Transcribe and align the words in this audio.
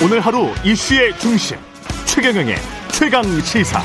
오늘 0.00 0.20
하루 0.20 0.54
이슈의 0.64 1.18
중심 1.18 1.56
최경영의 2.06 2.54
최강 2.92 3.24
시사. 3.40 3.82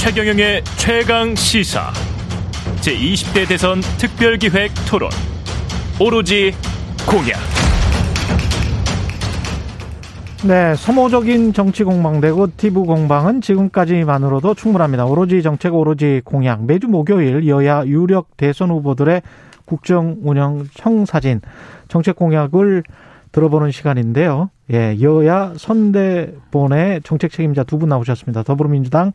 최경영의 0.00 0.64
최강 0.78 1.34
시사. 1.36 1.92
제 2.80 2.96
20대 2.96 3.46
대선 3.46 3.82
특별기획 3.98 4.72
토론. 4.86 5.10
오로지 6.00 6.54
공약 7.04 7.63
네, 10.46 10.74
소모적인 10.74 11.54
정치 11.54 11.84
공방 11.84 12.20
네거티브 12.20 12.82
공방은 12.82 13.40
지금까지만으로도 13.40 14.52
충분합니다. 14.54 15.06
오로지 15.06 15.42
정책, 15.42 15.74
오로지 15.74 16.20
공약. 16.22 16.64
매주 16.64 16.86
목요일 16.86 17.48
여야 17.48 17.82
유력 17.86 18.36
대선 18.36 18.68
후보들의 18.70 19.22
국정 19.64 20.16
운영 20.22 20.66
청사진 20.74 21.40
정책 21.88 22.16
공약을 22.16 22.82
들어보는 23.32 23.70
시간인데요. 23.70 24.50
예, 24.70 24.98
여야 25.00 25.54
선대본의 25.56 27.00
정책 27.04 27.32
책임자 27.32 27.64
두 27.64 27.78
분 27.78 27.88
나오셨습니다. 27.88 28.42
더불어민주당 28.42 29.12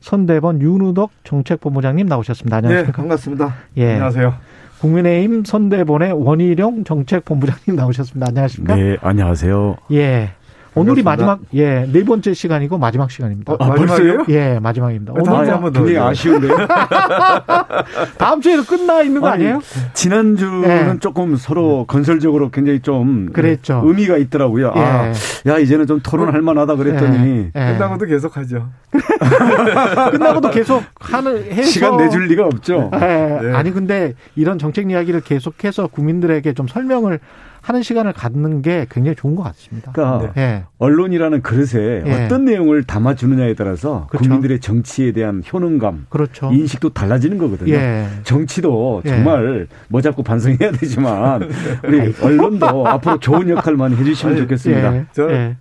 선대본 0.00 0.60
윤우덕 0.62 1.10
정책본부장님 1.22 2.06
나오셨습니다. 2.08 2.56
안녕하십니까? 2.56 2.90
네, 2.90 2.96
반갑습니다. 2.96 3.54
예. 3.76 3.92
안녕하세요. 3.92 4.34
국민의힘 4.80 5.44
선대본의 5.44 6.12
원희룡 6.12 6.82
정책본부장님 6.82 7.76
나오셨습니다. 7.76 8.26
안녕하십니까? 8.30 8.74
네, 8.74 8.96
안녕하세요. 9.00 9.76
예. 9.92 10.30
오늘이 10.74 11.02
반갑습니다. 11.02 11.26
마지막 11.26 11.40
예 11.54 11.86
네 11.92 12.04
번째 12.04 12.32
시간이고 12.32 12.78
마지막 12.78 13.10
시간입니다. 13.10 13.52
어, 13.52 13.56
마지막이에요? 13.66 14.24
예 14.30 14.58
마지막입니다. 14.58 15.12
오늘 15.14 15.52
한번 15.52 15.72
더. 15.72 15.84
굉장히. 15.84 15.98
아쉬운데요. 15.98 16.56
다음 18.16 18.40
주에도 18.40 18.64
끝나 18.64 19.02
있는 19.02 19.20
거 19.20 19.28
아니, 19.28 19.44
아니 19.44 19.52
에요? 19.52 19.60
지난 19.92 20.36
주는 20.36 20.64
예. 20.94 20.98
조금 21.00 21.36
서로 21.36 21.84
건설적으로 21.86 22.50
굉장히 22.50 22.80
좀 22.80 23.30
그랬죠. 23.32 23.82
의미가 23.84 24.16
있더라고요. 24.16 24.72
아, 24.74 25.12
예. 25.46 25.50
야 25.50 25.58
이제는 25.58 25.86
좀 25.86 26.00
토론할 26.02 26.40
만하다 26.40 26.76
그랬더니 26.76 27.50
예, 27.54 27.68
예. 27.68 27.72
끝나고도 27.74 28.06
계속 28.06 28.36
하죠. 28.38 28.68
끝나고도 30.10 30.50
계속 30.50 30.82
하는 31.00 31.44
해서 31.52 31.62
시간 31.70 31.96
내줄 31.98 32.26
리가 32.28 32.46
없죠. 32.46 32.90
예. 32.94 32.98
네. 33.42 33.52
아니 33.52 33.72
근데 33.72 34.14
이런 34.36 34.58
정책 34.58 34.90
이야기를 34.90 35.20
계속해서 35.20 35.88
국민들에게 35.88 36.52
좀 36.54 36.66
설명을 36.66 37.20
하는 37.62 37.82
시간을 37.82 38.12
갖는 38.12 38.60
게 38.60 38.86
굉장히 38.90 39.14
좋은 39.14 39.36
것 39.36 39.44
같습니다. 39.44 39.92
그러니까 39.92 40.32
예. 40.36 40.64
언론이라는 40.78 41.42
그릇에 41.42 42.02
예. 42.04 42.24
어떤 42.24 42.44
내용을 42.44 42.82
담아주느냐에 42.82 43.54
따라서 43.54 44.08
그렇죠. 44.10 44.24
국민들의 44.24 44.58
정치에 44.60 45.12
대한 45.12 45.42
효능감, 45.50 46.06
그렇죠. 46.08 46.50
인식도 46.52 46.90
달라지는 46.90 47.38
거거든요. 47.38 47.72
예. 47.72 48.06
정치도 48.24 49.02
예. 49.04 49.08
정말 49.08 49.68
뭐 49.88 50.00
자꾸 50.00 50.22
반성해야 50.24 50.72
되지만 50.72 51.48
우리 51.86 52.12
언론도 52.20 52.86
앞으로 52.88 53.18
좋은 53.20 53.48
역할 53.48 53.76
많이 53.76 53.94
해주시면 53.96 54.36
좋겠습니다. 54.38 54.96
예. 54.96 55.06
저- 55.12 55.30
예. 55.30 55.56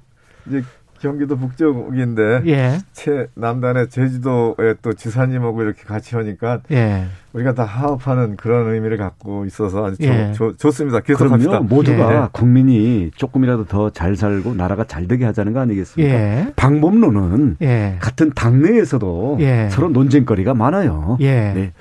이제 0.48 0.64
경기도 1.02 1.36
북쪽인데 1.36 2.44
예. 2.46 2.78
최 2.94 3.28
남단에 3.36 3.88
제주도에 3.88 4.76
또 4.82 4.94
지사님하고 4.94 5.64
이렇게 5.64 5.84
같이 5.84 6.16
하니까 6.16 6.60
예. 6.72 7.06
우리가 7.34 7.54
다 7.54 7.64
화합하는 7.64 8.36
그런 8.36 8.72
의미를 8.74 8.98
갖고 8.98 9.46
있어서 9.46 9.88
아주 9.88 9.98
예. 10.02 10.32
좋, 10.34 10.56
좋습니다. 10.58 11.00
계속합시다. 11.00 11.50
그럼요. 11.50 11.66
모두가 11.68 12.14
예. 12.16 12.28
국민이 12.32 13.10
조금이라도 13.16 13.66
더 13.66 13.90
잘 13.90 14.16
살고 14.16 14.54
나라가 14.54 14.84
잘 14.86 15.08
되게 15.08 15.26
하자는 15.26 15.54
거 15.54 15.60
아니겠습니까? 15.60 16.14
예. 16.14 16.54
방법론은 16.56 17.58
예. 17.62 17.98
같은 18.00 18.32
당내에서도 18.34 19.38
예. 19.42 19.70
서로 19.70 19.90
논쟁거리가 19.90 20.54
많아요. 20.54 21.18
예. 21.20 21.52
네. 21.54 21.72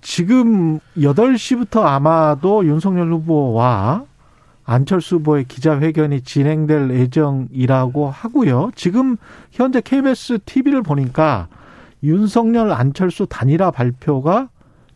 지금 0.00 0.80
8시부터 0.98 1.82
아마도 1.84 2.64
윤석열 2.66 3.10
후보와 3.12 4.04
안철수 4.64 5.16
후보의 5.16 5.44
기자회견이 5.44 6.22
진행될 6.22 6.90
예정이라고 6.90 8.08
하고요. 8.08 8.70
지금 8.74 9.16
현재 9.50 9.80
KBS 9.80 10.38
TV를 10.44 10.82
보니까 10.82 11.48
윤석열 12.02 12.72
안철수 12.72 13.26
단일화 13.26 13.70
발표가 13.70 14.48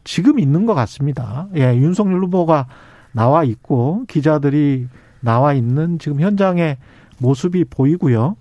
지금 0.04 0.38
있는 0.38 0.64
것 0.66 0.74
같습니다. 0.74 1.48
예, 1.56 1.76
윤석열 1.76 2.22
후보가 2.24 2.66
나와 3.12 3.44
있고 3.44 4.04
기자들이 4.08 4.88
나와 5.20 5.52
있는 5.52 5.98
지금 5.98 6.20
현장의 6.20 6.78
모습이 7.18 7.64
보이고요. 7.64 8.36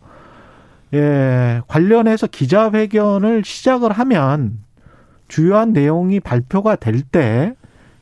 예, 0.93 1.61
관련해서 1.67 2.27
기자회견을 2.27 3.43
시작을 3.43 3.91
하면 3.91 4.59
주요한 5.27 5.73
내용이 5.73 6.19
발표가 6.21 6.75
될 6.77 7.01
때 7.01 7.53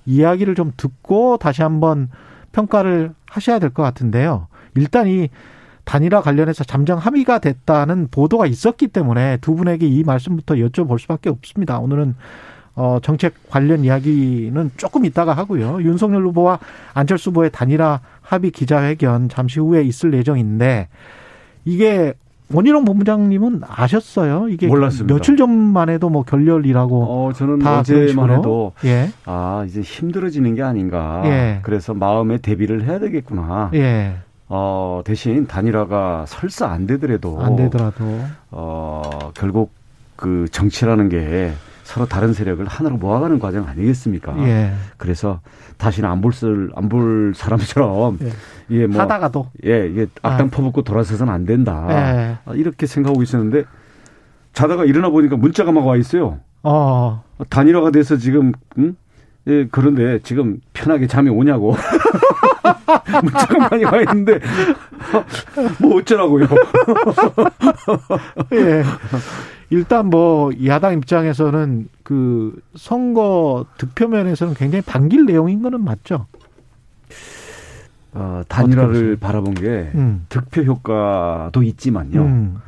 이야기를 0.06 0.54
좀 0.54 0.72
듣고 0.78 1.38
다시 1.38 1.64
한번 1.64 2.10
평가를 2.56 3.12
하셔야 3.28 3.60
될 3.60 3.70
것 3.70 3.84
같은데요. 3.84 4.48
일단 4.76 5.08
이 5.08 5.30
단일화 5.84 6.22
관련해서 6.22 6.64
잠정 6.64 6.98
합의가 6.98 7.40
됐다는 7.40 8.08
보도가 8.10 8.48
있었기 8.48 8.88
때문에 8.88 9.38
두 9.38 9.56
분에게 9.56 9.86
이 9.88 10.04
말씀부터 10.04 10.56
여쭤볼 10.56 10.98
수밖에 11.00 11.30
없습니다. 11.30 11.80
오늘은 11.80 12.16
어 12.76 13.00
정책 13.02 13.34
관련 13.50 13.84
이야기는 13.86 14.72
조금 14.78 15.06
이따가 15.06 15.34
하고요. 15.34 15.82
윤석열 15.82 16.26
후보와 16.28 16.60
안철수 16.94 17.30
후보의 17.30 17.52
단일화 17.52 18.00
합의 18.22 18.52
기자회견 18.52 19.30
잠시 19.30 19.60
후에 19.60 19.84
있을 19.84 20.14
예정인데 20.14 20.88
이게 21.66 22.14
원희룡 22.54 22.86
본부장님은 22.86 23.62
아셨어요? 23.68 24.50
이게 24.50 24.68
몰랐습니다. 24.68 25.14
며칠 25.14 25.36
전만 25.38 25.90
해도 25.90 26.10
뭐 26.10 26.24
결렬이라고 26.24 27.04
어, 27.04 27.34
저는 27.34 27.66
어제만. 27.66 28.32
해도 28.32 28.74
예. 28.86 29.10
아, 29.26 29.66
이제 29.68 29.82
힘들어지는 29.82 30.56
게 30.56 30.62
아닌가. 30.62 31.24
예. 31.26 31.60
그래서 31.64 31.94
마음의 31.94 32.40
대비를 32.40 32.84
해야 32.86 33.00
되겠구나. 33.00 33.72
예. 33.74 34.16
어, 34.48 35.02
대신 35.06 35.48
단일화가 35.48 36.26
설사 36.28 36.68
안 36.68 36.86
되더라도 36.86 37.42
안 37.42 37.56
되더라도 37.56 38.06
어, 38.52 39.32
결국 39.34 39.72
그 40.16 40.46
정치라는 40.52 41.10
게 41.10 41.52
서로 41.86 42.08
다른 42.08 42.34
세력을 42.34 42.66
하나로 42.66 42.98
모아가는 42.98 43.38
과정 43.40 43.68
아니겠습니까? 43.68 44.36
예. 44.40 44.74
그래서 44.98 45.40
다시는 45.78 46.10
안볼안볼 46.10 47.34
사람처럼 47.36 48.18
예. 48.24 48.32
이게 48.70 48.88
뭐 48.88 49.02
하다가도 49.02 49.52
예, 49.66 49.88
이게 49.88 50.08
악당 50.24 50.50
퍼붓고 50.50 50.82
돌아서서는 50.82 51.32
안 51.32 51.46
된다. 51.46 51.86
예. 51.92 52.38
아, 52.44 52.54
이렇게 52.56 52.88
생각하고 52.88 53.22
있었는데 53.22 53.66
자다가 54.54 54.84
일어나 54.86 55.10
보니까 55.10 55.38
문자가 55.38 55.72
막 55.72 55.86
와 55.86 55.96
있어요. 55.96 56.40
어. 56.64 57.24
단일화가 57.50 57.92
돼서 57.92 58.18
지금 58.18 58.52
응? 58.80 58.96
예, 59.48 59.68
그런데 59.70 60.20
지금 60.24 60.60
편하게 60.74 61.08
잠이 61.08 61.30
오냐고. 61.30 61.76
문자가 63.24 63.70
많이 63.70 63.84
와 63.84 64.00
있는데 64.00 64.40
뭐 65.80 65.98
어쩌라고요. 65.98 66.48
예. 68.54 68.84
일단 69.70 70.08
뭐 70.08 70.52
야당 70.66 70.94
입장에서는 70.94 71.88
그 72.04 72.60
선거 72.76 73.66
득표면에서는 73.78 74.54
굉장히 74.56 74.82
반길 74.82 75.26
내용인 75.26 75.62
거는 75.62 75.84
맞죠. 75.84 76.28
어, 78.14 78.42
단일화를? 78.48 79.18
바라본 79.18 79.56
게 79.56 79.92
음. 79.96 80.26
득표 80.30 80.62
효과도 80.62 81.62
있지만요. 81.64 82.22
음. 82.22 82.62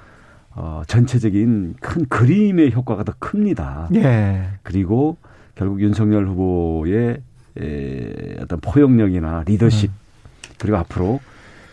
어, 0.55 0.81
전체적인 0.87 1.75
큰 1.79 2.05
그림의 2.09 2.73
효과가 2.73 3.03
더 3.03 3.13
큽니다. 3.19 3.89
예. 3.95 4.47
그리고 4.63 5.17
결국 5.57 5.81
윤석열 5.81 6.27
후보의 6.27 7.17
에, 7.59 8.35
어떤 8.41 8.59
포용력이나 8.59 9.43
리더십 9.45 9.91
그리고 10.59 10.77
앞으로 10.77 11.19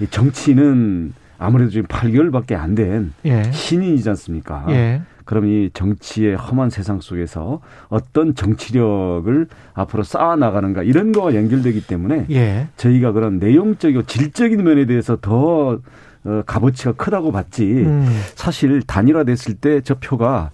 이 0.00 0.06
정치는 0.06 1.12
아무래도 1.38 1.70
지금 1.70 1.86
8개월밖에 1.86 2.52
안된 2.54 3.12
예. 3.26 3.42
신인이지 3.52 4.08
않습니까? 4.10 4.64
예. 4.70 5.02
그럼 5.24 5.46
이 5.46 5.70
정치의 5.72 6.36
험한 6.36 6.70
세상 6.70 7.00
속에서 7.00 7.60
어떤 7.88 8.34
정치력을 8.34 9.46
앞으로 9.72 10.02
쌓아 10.02 10.36
나가는가 10.36 10.82
이런 10.82 11.12
거와 11.12 11.34
연결되기 11.34 11.86
때문에 11.86 12.26
예. 12.30 12.68
저희가 12.76 13.12
그런 13.12 13.38
내용적이고 13.38 14.02
질적인 14.04 14.62
면에 14.62 14.86
대해서 14.86 15.16
더 15.20 15.78
어, 16.26 16.42
값어치가 16.46 16.92
크다고 16.92 17.32
봤지. 17.32 17.64
음. 17.64 18.06
사실 18.34 18.80
단일화됐을 18.82 19.54
때 19.56 19.80
저 19.82 19.94
표가 19.96 20.50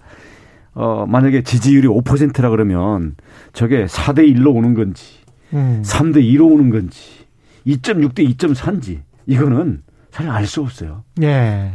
어 0.73 1.05
만약에 1.05 1.43
지지율이 1.43 1.87
5%라 1.87 2.49
그러면 2.49 3.15
저게 3.53 3.85
4대 3.85 4.19
1로 4.35 4.55
오는 4.55 4.73
건지 4.73 5.03
음. 5.53 5.81
3대 5.85 6.17
2로 6.17 6.51
오는 6.51 6.69
건지 6.69 7.25
2.6대 7.67 8.35
2.4인지 8.35 9.01
이거는 9.25 9.83
잘알수 10.11 10.61
없어요. 10.61 11.03
예. 11.21 11.73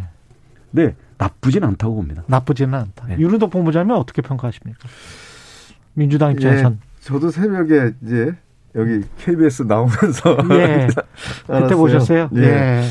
근데 0.70 0.94
나쁘진 1.18 1.64
않다고 1.64 1.94
봅니다. 1.96 2.22
나쁘지는 2.26 2.74
않다. 2.74 3.06
네. 3.08 3.16
윤은덕 3.18 3.50
본부장님 3.50 3.92
어떻게 3.92 4.20
평가하십니까? 4.22 4.88
민주당 5.94 6.32
입장에선 6.32 6.78
저도 7.00 7.30
새벽에 7.30 7.92
이제 8.02 8.34
여기 8.74 9.02
KBS 9.18 9.62
나오면서 9.62 10.36
예. 10.52 10.88
그때. 11.46 11.74
보셨어요? 11.74 12.28
예. 12.36 12.42
예. 12.42 12.82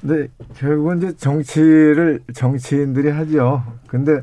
근데 0.00 0.28
결국은 0.58 0.98
이제 0.98 1.16
정치를 1.16 2.20
정치인들이 2.34 3.08
하죠. 3.10 3.64
근데 3.86 4.20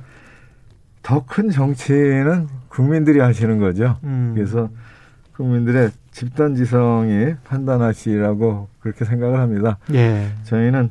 더 1.03 1.23
큰 1.25 1.49
정치는 1.51 2.47
국민들이 2.69 3.19
하시는 3.19 3.59
거죠. 3.59 3.97
음. 4.03 4.31
그래서 4.35 4.69
국민들의 5.35 5.91
집단 6.11 6.55
지성이 6.55 7.35
판단하시라고 7.43 8.69
그렇게 8.79 9.05
생각을 9.05 9.39
합니다. 9.39 9.77
예. 9.93 10.31
저희는 10.43 10.89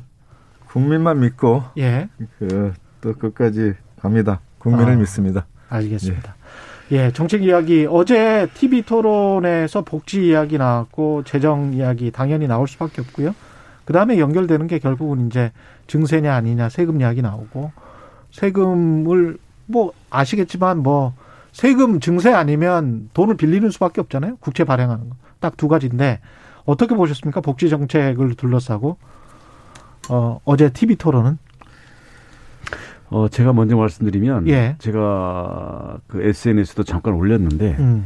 국민만 0.67 1.19
믿고 1.19 1.63
예. 1.77 2.07
그 2.39 2.73
또 3.03 3.13
끝까지 3.13 3.73
갑니다. 3.99 4.39
국민을 4.59 4.93
아. 4.93 4.95
믿습니다. 4.95 5.45
알겠습니다. 5.67 6.35
예, 6.91 7.11
정책 7.11 7.43
이야기 7.43 7.85
어제 7.89 8.47
TV 8.53 8.83
토론에서 8.83 9.81
복지 9.81 10.25
이야기 10.27 10.57
나왔고 10.57 11.23
재정 11.25 11.73
이야기 11.73 12.11
당연히 12.11 12.47
나올 12.47 12.67
수밖에 12.67 13.01
없고요. 13.01 13.35
그 13.83 13.91
다음에 13.91 14.19
연결되는 14.19 14.67
게 14.67 14.79
결국은 14.79 15.27
이제 15.27 15.51
증세냐 15.87 16.33
아니냐 16.33 16.69
세금 16.69 17.01
이야기 17.01 17.21
나오고 17.21 17.71
세금을 18.31 19.37
뭐 19.65 19.93
아시겠지만 20.09 20.79
뭐 20.79 21.13
세금 21.51 21.99
증세 21.99 22.31
아니면 22.33 23.09
돈을 23.13 23.37
빌리는 23.37 23.69
수밖에 23.69 24.01
없잖아요. 24.01 24.37
국채 24.37 24.63
발행하는 24.63 25.09
거. 25.09 25.15
딱 25.39 25.55
두 25.57 25.67
가지인데 25.67 26.19
어떻게 26.65 26.95
보셨습니까? 26.95 27.41
복지 27.41 27.69
정책을 27.69 28.35
둘러싸고 28.35 28.97
어 30.09 30.39
어제 30.45 30.69
TV 30.69 30.95
토론은 30.95 31.37
어, 33.09 33.27
제가 33.27 33.53
먼저 33.53 33.75
말씀드리면 33.77 34.47
예. 34.47 34.75
제가 34.79 35.97
그 36.07 36.23
SNS도 36.23 36.83
잠깐 36.83 37.13
올렸는데 37.13 37.75
음. 37.77 38.05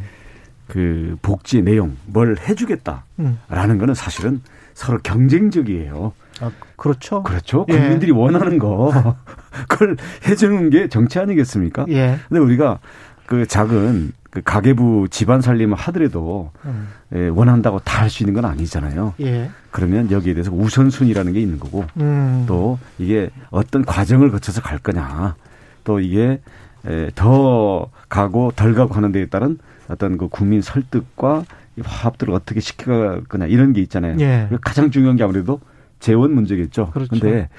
그 0.67 1.15
복지 1.21 1.61
내용 1.61 1.95
뭘 2.07 2.35
해주겠다라는 2.37 3.03
음. 3.19 3.77
거는 3.77 3.93
사실은 3.93 4.41
서로 4.73 4.97
경쟁적이에요. 5.01 6.11
아, 6.41 6.51
그렇죠. 6.75 7.23
그렇죠. 7.23 7.65
예. 7.69 7.73
국민들이 7.73 8.11
원하는 8.11 8.57
거 8.59 9.15
그걸 9.67 9.97
해주는 10.27 10.69
게 10.69 10.87
정치 10.87 11.19
아니겠습니까? 11.19 11.85
예. 11.89 12.19
근데 12.27 12.39
우리가 12.39 12.79
그 13.25 13.45
작은 13.47 14.11
그 14.29 14.41
가계부 14.43 15.07
집안 15.09 15.41
살림을 15.41 15.75
하더라도 15.77 16.51
음. 16.65 16.89
예, 17.15 17.27
원한다고 17.29 17.79
다 17.79 17.97
할 18.01 18.09
수 18.09 18.23
있는 18.23 18.33
건 18.33 18.45
아니잖아요. 18.45 19.15
예. 19.21 19.49
그러면 19.71 20.11
여기에 20.11 20.33
대해서 20.35 20.51
우선순위라는 20.51 21.33
게 21.33 21.39
있는 21.41 21.59
거고 21.59 21.85
음. 21.97 22.45
또 22.47 22.77
이게 22.99 23.29
어떤 23.49 23.83
과정을 23.83 24.31
거쳐서 24.31 24.61
갈 24.61 24.77
거냐 24.77 25.35
또 25.83 25.99
이게 25.99 26.39
에, 26.85 27.09
더 27.15 27.89
가고 28.09 28.51
덜 28.55 28.75
가고 28.75 28.93
하는 28.93 29.11
데에 29.11 29.25
따른 29.25 29.57
어떤 29.87 30.17
그 30.17 30.27
국민 30.29 30.61
설득과 30.61 31.43
이 31.77 31.81
화합들을 31.83 32.33
어떻게 32.33 32.59
시켜갈 32.59 33.23
거냐 33.23 33.45
이런 33.47 33.73
게 33.73 33.81
있잖아요. 33.81 34.17
예. 34.19 34.47
가장 34.61 34.91
중요한 34.91 35.15
게 35.17 35.23
아무래도 35.23 35.59
재원 35.99 36.33
문제겠죠. 36.33 36.91
그렇죠. 36.91 37.09
근데 37.09 37.49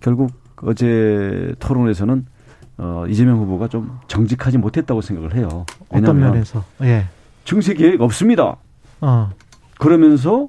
결국 0.00 0.32
어제 0.62 1.54
토론에서는 1.58 2.26
어, 2.78 3.04
이재명 3.08 3.38
후보가 3.38 3.68
좀 3.68 3.98
정직하지 4.06 4.58
못했다고 4.58 5.00
생각을 5.00 5.34
해요. 5.34 5.64
어떤 5.88 6.18
면에서? 6.18 6.64
예. 6.82 7.06
증세 7.44 7.74
계획 7.74 8.00
없습니다. 8.00 8.56
어. 9.00 9.30
그러면서 9.78 10.48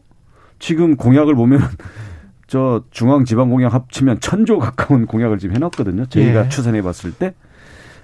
지금 0.59 0.95
공약을 0.95 1.35
보면 1.35 1.59
저 2.47 2.83
중앙지방 2.91 3.49
공약 3.49 3.73
합치면 3.73 4.19
천조 4.21 4.57
가까운 4.57 5.05
공약을 5.05 5.37
지금 5.37 5.55
해놨거든요. 5.55 6.05
저희가 6.07 6.45
예. 6.45 6.49
추산해 6.49 6.81
봤을 6.81 7.11
때 7.13 7.33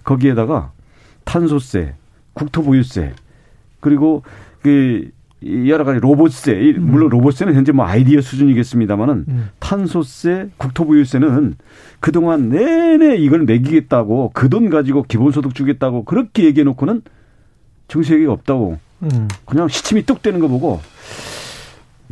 거기에다가 0.04 0.72
탄소세, 1.24 1.96
국토보유세 2.34 3.14
그리고 3.80 4.24
그 4.62 5.12
여러 5.68 5.84
가지 5.84 6.00
로봇세 6.00 6.54
이 6.54 6.74
물론 6.74 7.10
로봇세는 7.10 7.54
현재 7.56 7.72
뭐 7.72 7.86
아이디어 7.86 8.22
수준이겠습니다만은 8.22 9.26
음. 9.28 9.50
탄소세, 9.60 10.50
국토보유세는 10.58 11.56
그동안 12.00 12.50
내내 12.50 13.16
이걸 13.18 13.44
매기겠다고 13.44 14.32
그 14.34 14.50
돈 14.50 14.70
가지고 14.70 15.04
기본소득 15.04 15.56
주겠다고 15.56 16.06
그렇게 16.06 16.44
얘기해 16.46 16.64
놓고는 16.66 17.02
정세 17.88 18.14
계획이 18.16 18.28
없다고 18.30 18.78
음. 19.04 19.28
그냥 19.46 19.68
시침이 19.68 20.06
뚝 20.06 20.22
되는 20.22 20.40
거 20.40 20.48
보고 20.48 20.80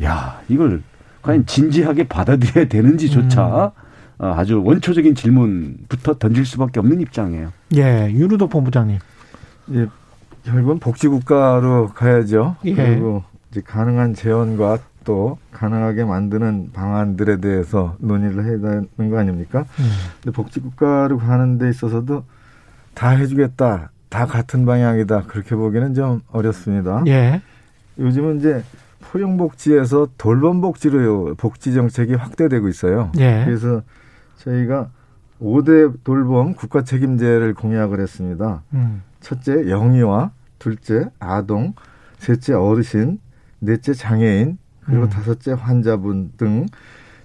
야 0.03 0.41
이걸 0.49 0.81
과연 1.21 1.45
진지하게 1.45 2.07
받아들여야 2.07 2.67
되는지조차 2.67 3.71
어, 4.17 4.33
아주 4.35 4.61
원초적인 4.63 5.15
질문부터 5.15 6.15
던질 6.19 6.45
수밖에 6.45 6.79
없는 6.79 7.01
입장이에요. 7.01 7.51
예. 7.75 8.09
윤우도 8.11 8.47
본부장님. 8.47 8.99
예, 9.73 9.87
결국은 10.43 10.79
복지국가로 10.79 11.89
가야죠. 11.93 12.55
예. 12.65 12.73
그리고 12.73 13.23
이제 13.51 13.61
가능한 13.61 14.13
재원과 14.13 14.79
또 15.03 15.37
가능하게 15.51 16.03
만드는 16.03 16.71
방안들에 16.73 17.37
대해서 17.37 17.95
논의를 17.99 18.45
해야 18.45 18.59
되는 18.59 19.09
거 19.09 19.17
아닙니까? 19.19 19.65
음. 19.79 19.89
근데 20.21 20.35
복지국가로 20.35 21.17
가는 21.17 21.57
데 21.57 21.69
있어서도 21.69 22.23
다 22.93 23.09
해주겠다, 23.09 23.91
다 24.09 24.25
같은 24.25 24.65
방향이다 24.65 25.23
그렇게 25.23 25.55
보기는 25.55 25.93
좀 25.93 26.21
어렵습니다. 26.31 27.03
예. 27.07 27.41
요즘은 27.99 28.39
이제 28.39 28.63
포용복지에서 29.01 30.09
돌봄복지로 30.17 31.35
복지 31.35 31.73
정책이 31.73 32.15
확대되고 32.15 32.67
있어요. 32.67 33.11
예. 33.17 33.43
그래서 33.45 33.81
저희가 34.37 34.89
5대 35.41 36.03
돌봄 36.03 36.53
국가 36.53 36.83
책임제를 36.83 37.53
공약을 37.55 37.99
했습니다. 37.99 38.63
음. 38.73 39.01
첫째 39.19 39.69
영유아, 39.69 40.31
둘째 40.59 41.09
아동, 41.19 41.73
셋째 42.19 42.53
어르신, 42.53 43.19
넷째 43.59 43.93
장애인, 43.93 44.57
그리고 44.85 45.03
음. 45.03 45.09
다섯째 45.09 45.53
환자분 45.53 46.33
등 46.37 46.67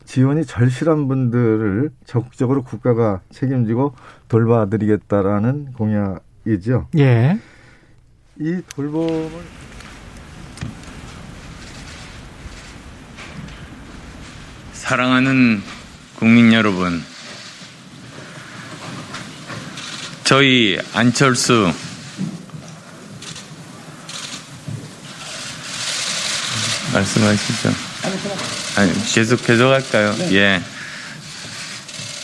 지원이 0.04 0.44
절실한 0.44 1.08
분들을 1.08 1.90
적극적으로 2.04 2.62
국가가 2.62 3.20
책임지고 3.30 3.94
돌봐드리겠다라는 4.28 5.72
공약이죠. 5.72 6.88
예. 6.96 7.38
이 8.38 8.62
돌봄을 8.68 9.30
사랑하는 14.72 15.58
국민 16.18 16.52
여러분, 16.52 16.92
저희 20.26 20.78
안철수 20.92 21.72
말씀하시죠. 26.92 27.72
아니, 28.74 28.92
계속 29.14 29.46
계속 29.46 29.70
할까요? 29.70 30.16
예. 30.32 30.60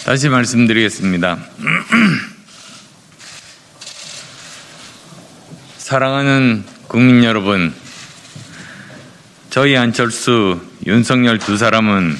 다시 0.05 0.29
말씀드리겠습니다. 0.29 1.39
사랑하는 5.79 6.65
국민 6.89 7.23
여러분, 7.23 7.73
저희 9.51 9.77
안철수, 9.77 10.61
윤석열 10.87 11.39
두 11.39 11.57
사람은 11.57 12.19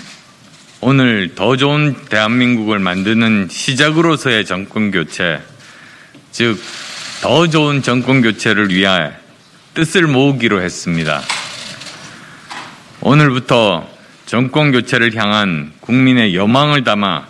오늘 0.81 1.35
더 1.35 1.57
좋은 1.57 1.97
대한민국을 2.09 2.79
만드는 2.79 3.49
시작으로서의 3.51 4.47
정권 4.47 4.93
교체, 4.93 5.41
즉, 6.33 6.59
더 7.21 7.47
좋은 7.47 7.83
정권 7.83 8.23
교체를 8.23 8.71
위해 8.71 9.13
뜻을 9.75 10.07
모으기로 10.07 10.63
했습니다. 10.63 11.23
오늘부터 13.03 13.87
정권 14.25 14.73
교체를 14.73 15.15
향한 15.15 15.73
국민의 15.81 16.35
여망을 16.35 16.85
담아 16.85 17.27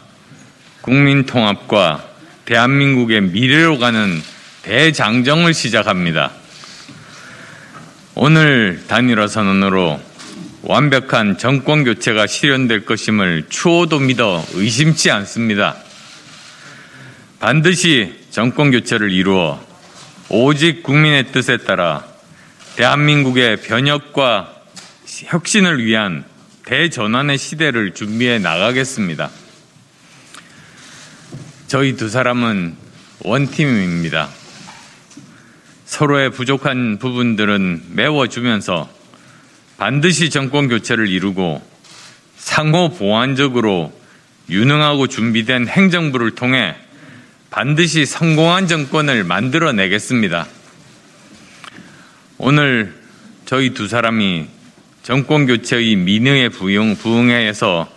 국민 0.82 1.26
통합과 1.26 2.04
대한민국의 2.44 3.22
미래로 3.22 3.78
가는 3.78 4.22
대장정을 4.62 5.52
시작합니다. 5.52 6.30
오늘 8.14 8.84
단일화 8.86 9.26
선언으로 9.26 10.00
완벽한 10.62 11.38
정권 11.38 11.82
교체가 11.82 12.28
실현될 12.28 12.84
것임을 12.84 13.46
추호도 13.48 13.98
믿어 13.98 14.44
의심치 14.54 15.10
않습니다. 15.10 15.76
반드시 17.40 18.21
정권 18.32 18.70
교체를 18.70 19.12
이루어 19.12 19.62
오직 20.30 20.82
국민의 20.82 21.32
뜻에 21.32 21.58
따라 21.58 22.02
대한민국의 22.76 23.60
변혁과 23.60 24.54
혁신을 25.04 25.84
위한 25.84 26.24
대전환의 26.64 27.36
시대를 27.36 27.92
준비해 27.92 28.38
나가겠습니다. 28.38 29.28
저희 31.68 31.94
두 31.94 32.08
사람은 32.08 32.74
원팀입니다. 33.20 34.30
서로의 35.84 36.30
부족한 36.30 36.98
부분들은 37.00 37.82
메워주면서 37.90 38.88
반드시 39.76 40.30
정권 40.30 40.68
교체를 40.68 41.06
이루고 41.06 41.62
상호 42.38 42.88
보완적으로 42.88 43.92
유능하고 44.48 45.08
준비된 45.08 45.68
행정부를 45.68 46.30
통해 46.30 46.74
반드시 47.52 48.06
성공한 48.06 48.66
정권을 48.66 49.24
만들어내겠습니다. 49.24 50.46
오늘 52.38 52.94
저희 53.44 53.74
두 53.74 53.88
사람이 53.88 54.46
정권 55.02 55.46
교체의 55.46 55.96
민의에 55.96 56.48
부응, 56.48 56.96
부응해서 56.96 57.92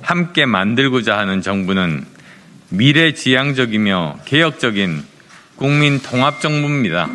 함께 0.00 0.46
만들고자 0.46 1.18
하는 1.18 1.42
정부는 1.42 2.06
미래지향적이며 2.70 4.20
개혁적인 4.24 5.04
국민 5.56 6.00
통합 6.00 6.40
정부입니다. 6.40 7.10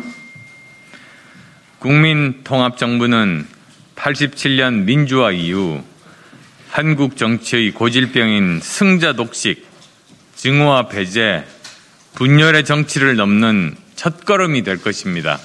국민 1.80 2.44
통합 2.44 2.78
정부는 2.78 3.48
87년 3.96 4.84
민주화 4.84 5.32
이후 5.32 5.82
한국 6.70 7.16
정치의 7.16 7.72
고질병인 7.72 8.60
승자 8.62 9.14
독식, 9.14 9.66
증오와 10.36 10.88
배제, 10.88 11.44
분열의 12.14 12.64
정치를 12.64 13.16
넘는 13.16 13.74
첫걸음이 13.96 14.62
될 14.62 14.82
것입니다. 14.82 15.38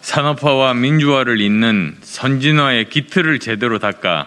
산업화와 0.00 0.74
민주화를 0.74 1.40
잇는 1.40 1.96
선진화의 2.02 2.90
기틀을 2.90 3.38
제대로 3.38 3.78
닦아 3.78 4.26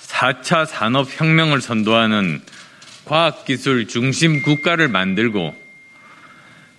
4차 0.00 0.66
산업혁명을 0.66 1.60
선도하는 1.60 2.42
과학기술 3.06 3.88
중심 3.88 4.42
국가를 4.42 4.88
만들고 4.88 5.54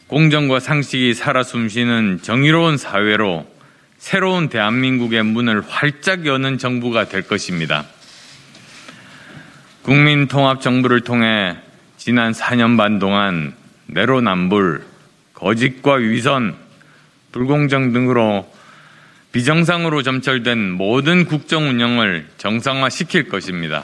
공정과 0.08 0.60
상식이 0.60 1.14
살아 1.14 1.44
숨쉬는 1.44 2.20
정의로운 2.22 2.78
사회로 2.78 3.50
새로운 3.98 4.50
대한민국의 4.50 5.24
문을 5.24 5.62
활짝 5.62 6.26
여는 6.26 6.58
정부가 6.58 7.06
될 7.08 7.22
것입니다. 7.28 7.86
국민통합정부를 9.84 11.02
통해 11.02 11.58
지난 12.04 12.32
4년 12.32 12.78
반 12.78 12.98
동안 12.98 13.54
내로남불, 13.86 14.84
거짓과 15.36 15.98
위선, 15.98 16.56
불공정 17.32 17.94
등으로 17.94 18.52
비정상으로 19.32 20.02
점철된 20.02 20.72
모든 20.72 21.26
국정 21.26 21.70
운영을 21.70 22.28
정상화시킬 22.40 23.30
것입니다. 23.30 23.84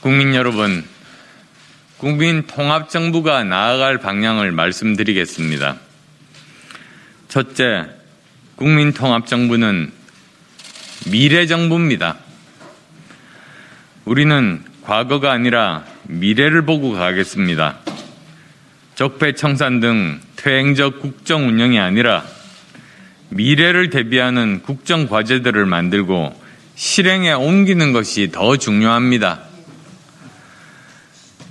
국민 0.00 0.34
여러분, 0.34 0.84
국민 1.98 2.48
통합정부가 2.48 3.44
나아갈 3.44 3.98
방향을 3.98 4.50
말씀드리겠습니다. 4.50 5.76
첫째, 7.28 7.86
국민 8.56 8.92
통합정부는 8.92 9.92
미래정부입니다. 11.08 12.16
우리는 14.06 14.65
과거가 14.86 15.32
아니라 15.32 15.84
미래를 16.04 16.62
보고 16.62 16.92
가겠습니다. 16.92 17.78
적폐청산 18.94 19.80
등 19.80 20.20
퇴행적 20.36 21.00
국정 21.00 21.48
운영이 21.48 21.80
아니라 21.80 22.24
미래를 23.30 23.90
대비하는 23.90 24.62
국정 24.62 25.08
과제들을 25.08 25.66
만들고 25.66 26.40
실행에 26.76 27.32
옮기는 27.32 27.92
것이 27.92 28.30
더 28.30 28.56
중요합니다. 28.56 29.40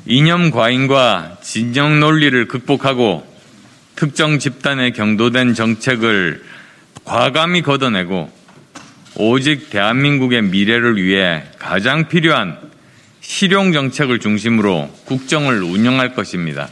이념 0.05 0.49
과잉과 0.49 1.39
진영 1.41 1.99
논리를 1.99 2.47
극복하고 2.47 3.27
특정 3.97 4.39
집단에 4.39 4.91
경도된 4.91 5.55
정책을 5.55 6.41
과감히 7.03 7.63
걷어내고 7.63 8.31
오직 9.17 9.69
대한민국의 9.71 10.43
미래를 10.43 11.03
위해 11.03 11.43
가장 11.59 12.07
필요한 12.07 12.65
실용 13.27 13.73
정책을 13.73 14.19
중심으로 14.19 14.87
국정을 15.05 15.61
운영할 15.63 16.13
것입니다. 16.13 16.69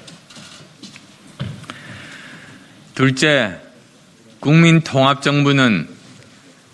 둘째, 2.94 3.60
국민통합정부는 4.40 5.90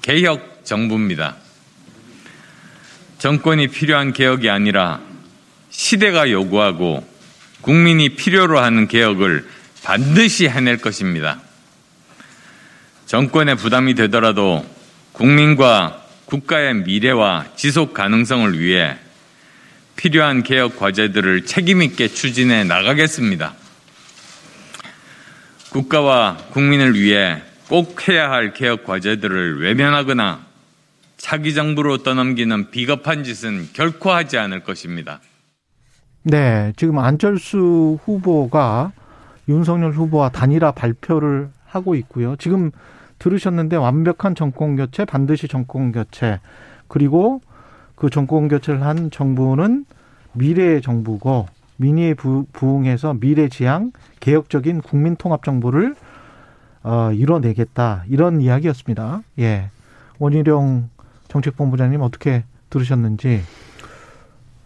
개혁 0.01 0.65
정부입니다. 0.65 1.37
정권이 3.19 3.69
필요한 3.69 4.11
개혁이 4.11 4.49
아니라 4.49 4.99
시대가 5.71 6.29
요구하고 6.29 7.07
국민이 7.61 8.09
필요로 8.09 8.59
하는 8.59 8.87
개혁을 8.87 9.47
반드시 9.81 10.47
해낼 10.47 10.77
것입니다. 10.77 11.39
정권의 13.05 13.55
부담이 13.55 13.95
되더라도 13.95 14.63
국민과 15.13 16.03
국가의 16.25 16.75
미래와 16.75 17.45
지속 17.55 17.93
가능성을 17.93 18.59
위해 18.59 18.97
필요한 19.99 20.43
개혁 20.43 20.77
과제들을 20.77 21.43
책임있게 21.43 22.07
추진해 22.07 22.63
나가겠습니다. 22.63 23.53
국가와 25.73 26.37
국민을 26.51 26.97
위해 26.97 27.41
꼭 27.67 28.07
해야 28.07 28.31
할 28.31 28.53
개혁 28.53 28.85
과제들을 28.85 29.61
외면하거나 29.61 30.39
차기 31.17 31.53
정부로 31.53 31.97
떠넘기는 31.97 32.71
비겁한 32.71 33.25
짓은 33.25 33.67
결코 33.73 34.11
하지 34.11 34.37
않을 34.37 34.63
것입니다. 34.63 35.19
네, 36.23 36.71
지금 36.77 36.97
안철수 36.97 37.99
후보가 38.05 38.93
윤석열 39.49 39.91
후보와 39.91 40.29
단일화 40.29 40.71
발표를 40.71 41.49
하고 41.65 41.95
있고요. 41.95 42.37
지금 42.37 42.71
들으셨는데 43.19 43.75
완벽한 43.75 44.33
정권 44.33 44.77
교체, 44.77 45.03
반드시 45.03 45.49
정권 45.49 45.91
교체. 45.91 46.39
그리고 46.87 47.41
그 47.99 48.09
정권 48.09 48.47
교체를 48.47 48.81
한 48.81 49.11
정부는 49.11 49.85
미래의 50.33 50.81
정부고 50.81 51.47
민의에 51.75 52.13
부응해서 52.13 53.15
미래 53.19 53.49
지향 53.49 53.91
개혁적인 54.21 54.81
국민 54.81 55.17
통합 55.17 55.43
정부를 55.43 55.95
어, 56.81 57.11
이뤄내겠다 57.11 58.05
이런 58.07 58.41
이야기였습니다. 58.41 59.21
예, 59.39 59.69
원희룡 60.17 60.89
정책본부장님 61.27 62.01
어떻게 62.01 62.45
들으셨는지? 62.69 63.41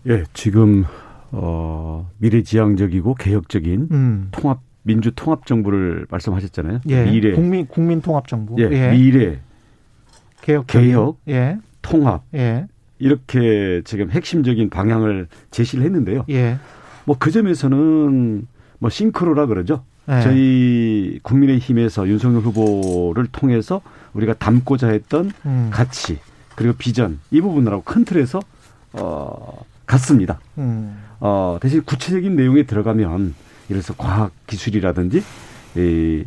예, 0.08 0.24
지금 0.34 0.86
어, 1.32 2.10
미래지향적이고 2.20 3.16
개혁적인 3.16 3.88
음. 3.92 4.28
통합 4.32 4.60
민주 4.84 5.12
통합 5.16 5.48
정부를 5.48 6.06
말씀하셨잖아요. 6.10 6.82
예. 6.90 7.06
미래 7.06 7.32
국민 7.32 7.66
국민 7.66 8.02
통합 8.02 8.28
정부. 8.28 8.56
예. 8.60 8.70
예. 8.72 8.92
미래 8.92 9.40
개혁 10.42 10.68
개혁 10.68 11.18
예. 11.28 11.58
통합 11.82 12.24
예. 12.36 12.68
이렇게 13.04 13.82
지금 13.84 14.10
핵심적인 14.10 14.70
방향을 14.70 15.28
제시를 15.52 15.84
했는데요. 15.84 16.24
예. 16.30 16.58
뭐그 17.04 17.32
점에서는 17.32 18.48
뭐 18.80 18.90
싱크로라 18.90 19.48
그러죠. 19.48 19.84
예. 20.08 20.22
저희 20.22 21.20
국민의힘에서 21.22 22.08
윤석열 22.08 22.42
후보를 22.44 23.28
통해서 23.28 23.82
우리가 24.14 24.36
담고자 24.36 24.88
했던 24.88 25.32
음. 25.46 25.70
가치 25.70 26.20
그리고 26.56 26.76
비전 26.78 27.20
이 27.30 27.42
부분하고 27.42 27.84
큰 27.84 28.06
틀에서 28.06 28.40
어 28.94 29.66
같습니다. 29.86 30.40
음. 30.58 30.98
어 31.20 31.58
대신 31.62 31.84
구체적인 31.84 32.38
내용에 32.38 32.64
들어가면 32.64 33.36
이래서 33.68 33.94
과학 33.98 34.32
기술이라든지 34.48 35.22
이 35.76 36.24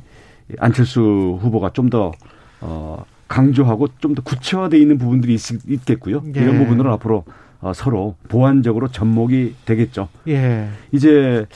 안철수 0.59 1.39
후보가 1.41 1.71
좀더 1.71 2.13
어, 2.61 3.05
강조하고 3.29 3.89
좀 3.99 4.15
더 4.15 4.23
구체화되어 4.23 4.79
있는 4.81 4.99
부분들이 4.99 5.35
있, 5.35 5.85
겠고요 5.85 6.23
예. 6.35 6.41
이런 6.41 6.59
부분으로 6.59 6.93
앞으로 6.93 7.25
어, 7.61 7.73
서로 7.75 8.17
보완적으로 8.29 8.89
접목이 8.89 9.55
되겠죠. 9.65 10.09
예. 10.29 10.69
이제 10.93 11.47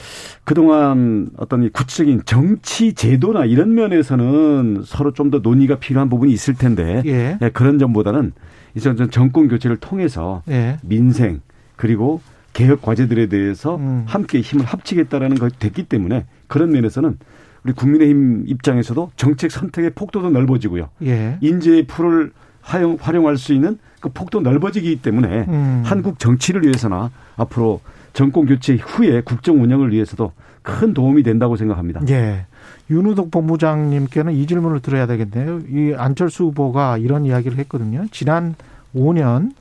그동안 0.43 1.29
어떤 1.37 1.63
이 1.63 1.69
구체적인 1.69 2.23
정치 2.25 2.93
제도나 2.93 3.45
이런 3.45 3.73
면에서는 3.75 4.81
서로 4.85 5.13
좀 5.13 5.31
더 5.31 5.39
논의가 5.39 5.77
필요한 5.77 6.09
부분이 6.09 6.31
있을 6.33 6.55
텐데 6.55 7.01
예. 7.05 7.37
예, 7.41 7.49
그런 7.49 7.79
점보다는 7.79 8.33
이제 8.75 8.93
정권 9.11 9.47
교체를 9.47 9.77
통해서 9.77 10.43
예. 10.49 10.77
민생 10.83 11.41
그리고 11.77 12.21
개혁 12.53 12.81
과제들에 12.81 13.27
대해서 13.27 13.77
음. 13.77 14.03
함께 14.07 14.41
힘을 14.41 14.65
합치겠다라는 14.65 15.37
것이 15.37 15.57
됐기 15.57 15.83
때문에 15.83 16.25
그런 16.47 16.71
면에서는 16.71 17.17
우리 17.63 17.73
국민의힘 17.73 18.45
입장에서도 18.47 19.11
정책 19.15 19.51
선택의 19.51 19.91
폭도도 19.91 20.29
넓어지고요. 20.29 20.89
예. 21.03 21.37
인재의 21.41 21.85
풀을 21.87 22.31
활용, 22.61 22.97
활용할 22.99 23.37
수 23.37 23.53
있는 23.53 23.77
그 23.99 24.09
폭도 24.09 24.41
넓어지기 24.41 25.01
때문에 25.01 25.45
음. 25.47 25.83
한국 25.85 26.19
정치를 26.19 26.63
위해서나 26.63 27.11
앞으로 27.37 27.81
정권 28.13 28.45
교체 28.45 28.75
후에 28.75 29.21
국정 29.21 29.61
운영을 29.61 29.91
위해서도 29.91 30.31
큰 30.63 30.93
도움이 30.93 31.23
된다고 31.23 31.55
생각합니다. 31.55 32.01
예. 32.09 32.45
윤우덕 32.89 33.31
본부장님께는 33.31 34.33
이 34.33 34.45
질문을 34.45 34.81
드려야 34.81 35.07
되겠네요. 35.07 35.61
이 35.69 35.93
안철수 35.95 36.45
후보가 36.45 36.97
이런 36.97 37.25
이야기를 37.25 37.57
했거든요. 37.59 38.05
지난 38.11 38.55
5년 38.95 39.53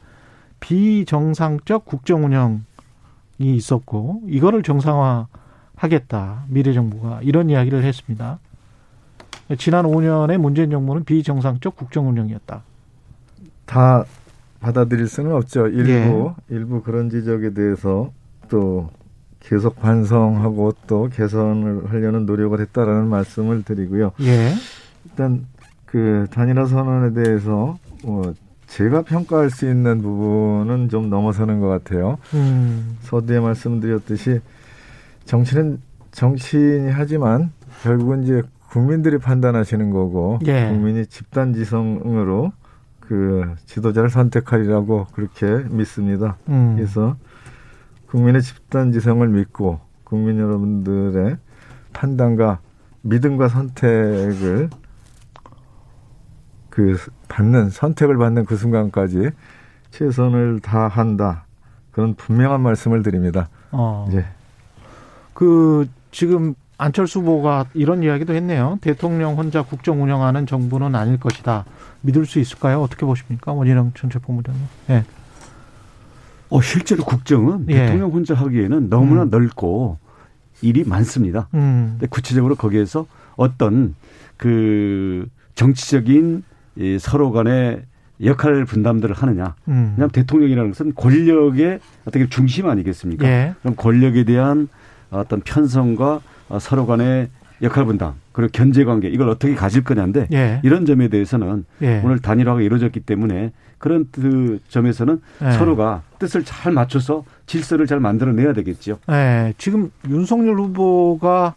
비정상적 0.59 1.85
국정 1.85 2.25
운영 2.25 2.65
있었고 3.39 4.23
이거를 4.27 4.63
정상화 4.63 5.29
하겠다 5.81 6.45
미래 6.49 6.75
정부가 6.75 7.21
이런 7.23 7.49
이야기를 7.49 7.83
했습니다. 7.83 8.39
지난 9.59 9.85
5년의 9.87 10.37
문재인 10.37 10.71
정부는 10.71 11.05
비정상적 11.05 11.75
국정 11.75 12.09
운영이었다. 12.09 12.63
다 13.65 14.05
받아들일 14.61 15.09
수는 15.09 15.33
없죠. 15.33 15.67
일부 15.69 15.91
예. 15.91 16.55
일부 16.55 16.83
그런 16.83 17.09
지적에 17.09 17.55
대해서 17.55 18.13
또 18.49 18.91
계속 19.41 19.81
반성하고 19.81 20.75
또 20.87 21.09
개선을 21.09 21.91
하려는 21.91 22.27
노력을 22.27 22.61
했다라는 22.61 23.09
말씀을 23.09 23.63
드리고요. 23.63 24.13
예. 24.21 24.53
일단 25.07 25.47
그 25.87 26.27
단일화 26.31 26.67
선언에 26.67 27.15
대해서 27.15 27.79
뭐 28.05 28.35
제가 28.67 29.03
평가할 29.03 29.51
수 29.51 29.69
있는 29.69 30.03
부분은 30.03 30.91
좀 30.91 31.09
넘어서는 31.09 31.59
것 31.61 31.69
같아요. 31.69 32.19
음. 32.35 32.99
서두에 33.01 33.41
말씀드렸듯이 33.41 34.41
정치는 35.31 35.81
정치인이 36.11 36.91
하지만 36.91 37.53
결국은 37.85 38.25
이제 38.25 38.43
국민들이 38.69 39.19
판단하시는 39.19 39.91
거고 39.91 40.41
예. 40.47 40.69
국민이 40.69 41.07
집단지성으로 41.07 42.53
그 42.99 43.55
지도자를 43.65 44.11
선택하리라고 44.11 45.07
그렇게 45.13 45.47
믿습니다. 45.71 46.37
음. 46.49 46.75
그래서 46.75 47.17
국민의 48.09 48.43
집단지성을 48.43 49.29
믿고 49.29 49.79
국민 50.03 50.41
여러분들의 50.41 51.37
판단과 51.93 52.59
믿음과 53.03 53.49
선택을 53.51 54.69
그 56.71 56.97
받는 57.29 57.71
선택을 57.71 58.17
받는 58.17 58.47
그 58.47 58.57
순간까지 58.57 59.31
최선을 59.93 60.59
다한다 60.59 61.45
그런 61.93 62.15
분명한 62.15 62.61
말씀을 62.61 63.05
드립니다. 63.05 63.49
어. 63.71 64.07
이제 64.09 64.25
그 65.35 65.89
지금 66.11 66.55
안철수 66.79 67.21
후보가 67.21 67.67
이런 67.75 68.03
이야기도 68.03 68.35
했네요. 68.35 68.79
대통령 68.81 69.37
혼자 69.37 69.63
국정 69.63 70.03
운영하는 70.03 70.47
정부는 70.47 70.95
아닐 70.95 71.19
것이다. 71.19 71.65
믿을 72.01 72.25
수 72.25 72.39
있을까요? 72.39 72.81
어떻게 72.81 73.05
보십니까? 73.05 73.53
원희룡 73.53 73.93
전체 73.95 74.19
본부장님. 74.19 74.63
예. 74.91 75.05
어, 76.49 76.61
실제로 76.63 77.05
국정은 77.05 77.67
예. 77.69 77.75
대통령 77.75 78.11
혼자 78.11 78.35
하기에는 78.35 78.89
너무나 78.89 79.25
음. 79.25 79.31
넓고 79.31 79.99
일이 80.63 80.85
많습니다. 80.85 81.49
음. 81.55 81.91
근데 81.93 82.07
구체적으로 82.07 82.55
거기에서 82.55 83.07
어떤 83.37 83.95
그 84.37 85.29
정치적인 85.55 86.43
이 86.77 86.99
서로 86.99 87.31
간의 87.31 87.83
역할 88.25 88.65
분담들을 88.65 89.15
하느냐. 89.15 89.55
음. 89.69 89.93
그냥 89.95 90.11
대통령이라는 90.11 90.71
것은 90.71 90.95
권력의 90.95 91.81
어떻게 92.07 92.29
중심 92.29 92.69
아니겠습니까? 92.69 93.27
예. 93.27 93.55
그럼 93.61 93.77
권력에 93.77 94.25
대한 94.25 94.69
어떤 95.11 95.41
편성과 95.41 96.21
어, 96.49 96.59
서로 96.59 96.87
간의 96.87 97.29
역할 97.63 97.85
분담 97.85 98.15
그리고 98.33 98.51
견제 98.53 98.85
관계 98.85 99.09
이걸 99.09 99.29
어떻게 99.29 99.55
가질 99.55 99.85
거냐인데 99.85 100.29
예. 100.33 100.61
이런 100.63 100.87
점에 100.87 101.09
대해서는 101.09 101.65
예. 101.83 102.01
오늘 102.05 102.19
단일화가 102.19 102.63
이루어졌기 102.63 103.01
때문에 103.01 103.53
그런 103.79 104.07
그 104.13 104.61
점에서는 104.69 105.21
예. 105.43 105.53
서로가 105.53 106.03
뜻을 106.19 106.45
잘 106.45 106.73
맞춰서 106.73 107.25
질서를 107.47 107.87
잘 107.87 107.99
만들어내야 107.99 108.53
되겠죠. 108.53 108.99
예, 109.11 109.55
지금 109.59 109.91
윤석열 110.09 110.57
후보가 110.61 111.55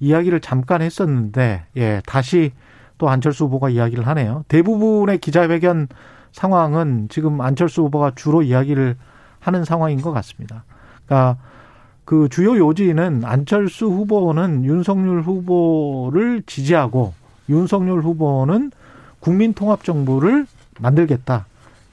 이야기를 0.00 0.40
잠깐 0.40 0.82
했었는데, 0.82 1.64
예, 1.76 2.02
다시 2.06 2.52
또 2.98 3.08
안철수 3.10 3.44
후보가 3.44 3.68
이야기를 3.68 4.06
하네요. 4.06 4.44
대부분의 4.48 5.18
기자회견 5.18 5.88
상황은 6.32 7.08
지금 7.10 7.40
안철수 7.42 7.82
후보가 7.82 8.12
주로 8.14 8.42
이야기를 8.42 8.96
하는 9.38 9.64
상황인 9.64 10.00
것 10.00 10.12
같습니다. 10.12 10.64
그러니까 11.04 11.36
그 12.06 12.28
주요 12.30 12.56
요지는 12.56 13.22
안철수 13.24 13.86
후보는 13.86 14.64
윤석열 14.64 15.22
후보를 15.22 16.42
지지하고 16.46 17.12
윤석열 17.48 18.00
후보는 18.00 18.70
국민통합정부를 19.20 20.46
만들겠다. 20.80 21.46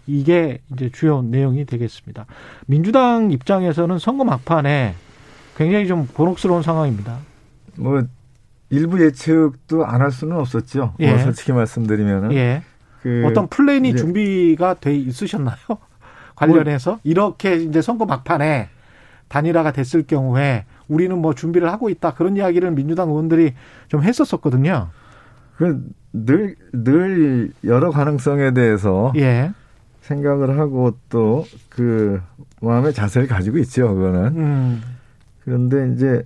이게 0.05 0.60
이제 0.72 0.89
주요 0.93 1.24
내용이 1.24 1.65
되겠습니다. 1.65 2.27
민주당 2.67 3.32
입장에서는 3.32 3.98
선거 3.98 4.24
막판에 4.24 4.93
굉장히 5.58 5.88
좀 5.88 6.08
곤혹스러운 6.13 6.62
상황입니다. 6.62 7.17
뭐 7.77 8.03
일부 8.70 9.03
예측도 9.03 9.84
안 9.86 10.00
할 10.01 10.12
수는 10.12 10.38
없었죠. 10.38 10.93
예. 11.00 11.10
뭐 11.10 11.17
솔직히 11.24 11.53
말씀드리면은 11.53 12.34
예. 12.34 12.62
그 13.01 13.24
어떤 13.25 13.48
플랜이 13.48 13.89
이제- 13.89 13.98
준비가 13.98 14.75
돼 14.75 14.96
있으셨나요? 14.96 15.58
관련해서 16.36 17.00
이렇게 17.03 17.55
이제 17.55 17.82
선거 17.82 18.05
막판에 18.05 18.70
단일화가 19.33 19.71
됐을 19.71 20.03
경우에 20.03 20.65
우리는 20.88 21.17
뭐 21.17 21.34
준비를 21.34 21.71
하고 21.71 21.89
있다 21.89 22.13
그런 22.13 22.38
이야기를 22.38 22.69
민주당 22.71 23.10
의원들이 23.10 23.55
좀 23.88 24.03
했었었거든요. 24.03 24.89
그늘 25.58 26.55
늘 26.71 27.49
여러 27.63 27.89
가능성에 27.89 28.53
대해서 28.53 29.12
예. 29.15 29.51
생각을 30.01 30.60
하고 30.60 30.95
또 31.10 31.45
그 31.69 32.21
마음의 32.62 32.93
자세를 32.93 33.27
가지고 33.27 33.58
있죠. 33.60 33.93
그거는 33.95 34.38
음. 34.38 34.81
그런데 35.43 35.91
이제 35.93 36.23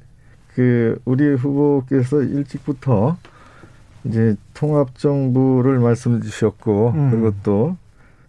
그 0.53 0.99
우리 1.05 1.33
후보께서 1.33 2.21
일찍부터 2.21 3.17
이제 4.03 4.35
통합 4.53 4.97
정부를 4.97 5.79
말씀 5.79 6.21
주셨고 6.21 6.91
음. 6.95 7.11
그리고 7.11 7.33
또 7.43 7.77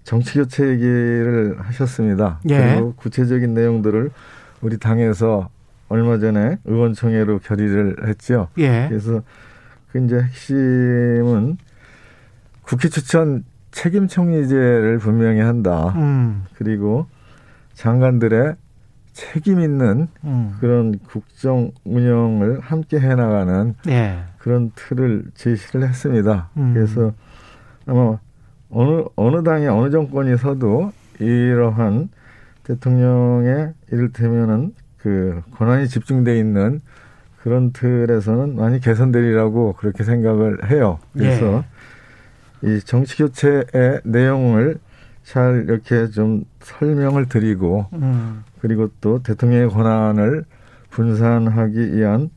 정치 0.04 0.38
교체 0.38 0.68
얘기를 0.68 1.56
하셨습니다. 1.58 2.40
예. 2.48 2.74
그리고 2.74 2.94
구체적인 2.94 3.52
내용들을 3.52 4.10
우리 4.60 4.78
당에서 4.78 5.48
얼마 5.88 6.18
전에 6.18 6.58
의원총회로 6.64 7.40
결의를 7.40 8.08
했죠. 8.08 8.48
예. 8.58 8.86
그래서 8.88 9.22
그 9.90 10.04
이제 10.04 10.20
핵심은 10.20 11.56
국회 12.62 12.88
추천 12.88 13.44
책임 13.70 14.08
총리제를 14.08 14.98
분명히 14.98 15.40
한다. 15.40 15.94
음. 15.96 16.44
그리고 16.54 17.06
장관들의 17.74 18.56
책임 19.12 19.60
있는 19.60 20.08
음. 20.24 20.56
그런 20.60 20.98
국정 20.98 21.72
운영을 21.84 22.60
함께 22.60 23.00
해 23.00 23.14
나가는 23.14 23.74
예. 23.88 24.18
그런 24.38 24.70
틀을 24.74 25.24
제시를 25.34 25.88
했습니다. 25.88 26.50
음. 26.56 26.74
그래서 26.74 27.12
아마 27.86 28.18
어느 28.70 29.04
어느 29.16 29.42
당이 29.42 29.66
어느 29.66 29.90
정권이 29.90 30.36
서도 30.36 30.92
이러한 31.18 32.10
대통령의 32.68 33.72
이를테면은 33.90 34.74
그 34.98 35.42
권한이 35.54 35.88
집중돼 35.88 36.38
있는 36.38 36.80
그런 37.42 37.72
틀에서는 37.72 38.56
많이 38.56 38.78
개선되리라고 38.80 39.74
그렇게 39.74 40.04
생각을 40.04 40.70
해요. 40.70 40.98
그래서 41.14 41.64
이 42.62 42.80
정치 42.84 43.16
교체의 43.16 44.02
내용을 44.04 44.78
잘 45.22 45.64
이렇게 45.66 46.08
좀 46.08 46.44
설명을 46.60 47.26
드리고 47.26 47.86
음. 47.94 48.44
그리고 48.60 48.90
또 49.00 49.22
대통령의 49.22 49.70
권한을 49.70 50.44
분산하기 50.90 51.96
위한 51.96 52.30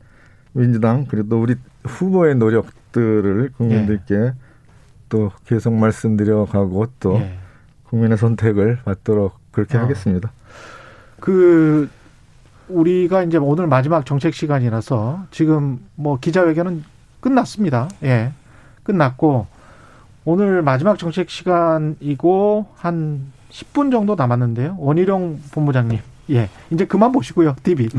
민주당 0.52 1.06
그리고 1.08 1.28
또 1.28 1.42
우리 1.42 1.56
후보의 1.84 2.36
노력들을 2.36 3.50
국민들께 3.56 4.32
또 5.08 5.30
계속 5.46 5.74
말씀드려 5.74 6.46
가고 6.46 6.86
또 7.00 7.16
예. 7.16 7.34
국민의 7.84 8.16
선택을 8.16 8.78
받도록 8.84 9.41
그렇게 9.52 9.78
어. 9.78 9.82
하겠습니다. 9.82 10.32
그 11.20 11.88
우리가 12.68 13.22
이제 13.22 13.36
오늘 13.38 13.66
마지막 13.68 14.04
정책 14.06 14.34
시간이라서 14.34 15.26
지금 15.30 15.78
뭐 15.94 16.18
기자회견은 16.18 16.82
끝났습니다. 17.20 17.88
예. 18.02 18.32
끝났고 18.82 19.46
오늘 20.24 20.62
마지막 20.62 20.98
정책 20.98 21.28
시간이고 21.30 22.66
한 22.76 23.26
10분 23.50 23.92
정도 23.92 24.14
남았는데요. 24.14 24.76
원희룡 24.78 25.40
본부장님. 25.52 25.98
예. 26.30 26.48
이제 26.70 26.86
그만 26.86 27.12
보시고요. 27.12 27.56
TV. 27.62 27.88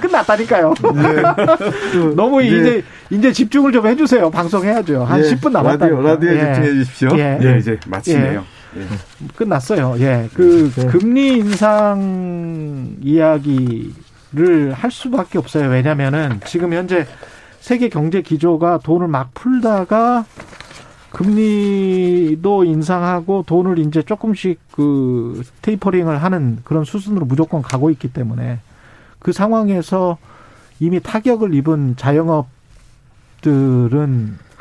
끝났다니까요. 0.00 0.74
너무 2.16 2.42
이제- 2.42 2.56
이제 2.60 2.84
이제 3.10 3.32
집중을 3.32 3.72
좀 3.72 3.86
해 3.86 3.96
주세요. 3.96 4.30
방송해야죠. 4.30 5.04
한 5.04 5.20
예, 5.20 5.24
10분 5.34 5.50
남았다. 5.52 5.86
라디오, 5.88 6.02
라디오에 6.02 6.54
집중해 6.54 6.72
주십시오. 6.74 7.08
예. 7.18 7.38
예, 7.42 7.58
이제 7.58 7.78
마치네요. 7.88 8.44
예. 8.76 8.86
끝났어요. 9.36 9.96
예. 9.98 10.28
그 10.34 10.70
네. 10.74 10.86
금리 10.86 11.38
인상 11.38 12.96
이야기를 13.00 14.72
할 14.72 14.90
수밖에 14.90 15.38
없어요. 15.38 15.68
왜냐면은 15.68 16.40
지금 16.46 16.72
현재 16.72 17.06
세계 17.60 17.88
경제 17.88 18.22
기조가 18.22 18.78
돈을 18.78 19.08
막 19.08 19.34
풀다가 19.34 20.24
금리도 21.10 22.64
인상하고 22.64 23.44
돈을 23.46 23.78
이제 23.80 24.02
조금씩 24.02 24.60
그 24.72 25.42
테이퍼링을 25.62 26.22
하는 26.22 26.58
그런 26.64 26.84
수순으로 26.84 27.26
무조건 27.26 27.62
가고 27.62 27.90
있기 27.90 28.12
때문에 28.12 28.60
그 29.18 29.32
상황에서 29.32 30.18
이미 30.78 31.00
타격을 31.00 31.52
입은 31.54 31.96
자영업들은 31.96 32.48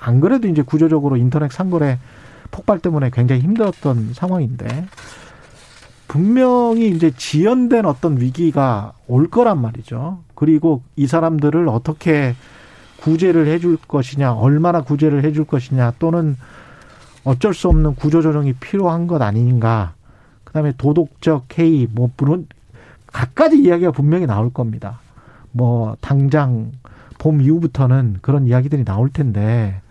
안 0.01 0.19
그래도 0.19 0.47
이제 0.47 0.61
구조적으로 0.61 1.17
인터넷 1.17 1.51
상거래 1.51 1.99
폭발 2.51 2.79
때문에 2.79 3.09
굉장히 3.11 3.41
힘들었던 3.41 4.13
상황인데 4.13 4.87
분명히 6.07 6.89
이제 6.89 7.11
지연된 7.15 7.85
어떤 7.85 8.19
위기가 8.19 8.93
올 9.07 9.29
거란 9.29 9.61
말이죠. 9.61 10.19
그리고 10.33 10.81
이 10.95 11.05
사람들을 11.05 11.67
어떻게 11.69 12.35
구제를 12.99 13.47
해줄 13.47 13.77
것이냐, 13.87 14.33
얼마나 14.33 14.81
구제를 14.81 15.23
해줄 15.23 15.45
것이냐, 15.45 15.93
또는 15.99 16.35
어쩔 17.23 17.53
수 17.53 17.69
없는 17.69 17.95
구조조정이 17.95 18.53
필요한 18.53 19.05
것 19.05 19.21
아닌가. 19.21 19.93
그 20.43 20.53
다음에 20.53 20.73
도덕적 20.77 21.59
해이, 21.59 21.87
뭐, 21.91 22.09
물론, 22.17 22.47
갖가지 23.07 23.61
이야기가 23.61 23.91
분명히 23.91 24.25
나올 24.25 24.51
겁니다. 24.51 24.99
뭐, 25.51 25.95
당장 26.01 26.71
봄 27.19 27.41
이후부터는 27.41 28.17
그런 28.21 28.47
이야기들이 28.47 28.83
나올 28.83 29.09
텐데, 29.09 29.81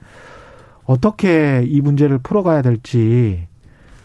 어떻게 0.88 1.64
이 1.68 1.80
문제를 1.82 2.18
풀어가야 2.18 2.62
될지, 2.62 3.46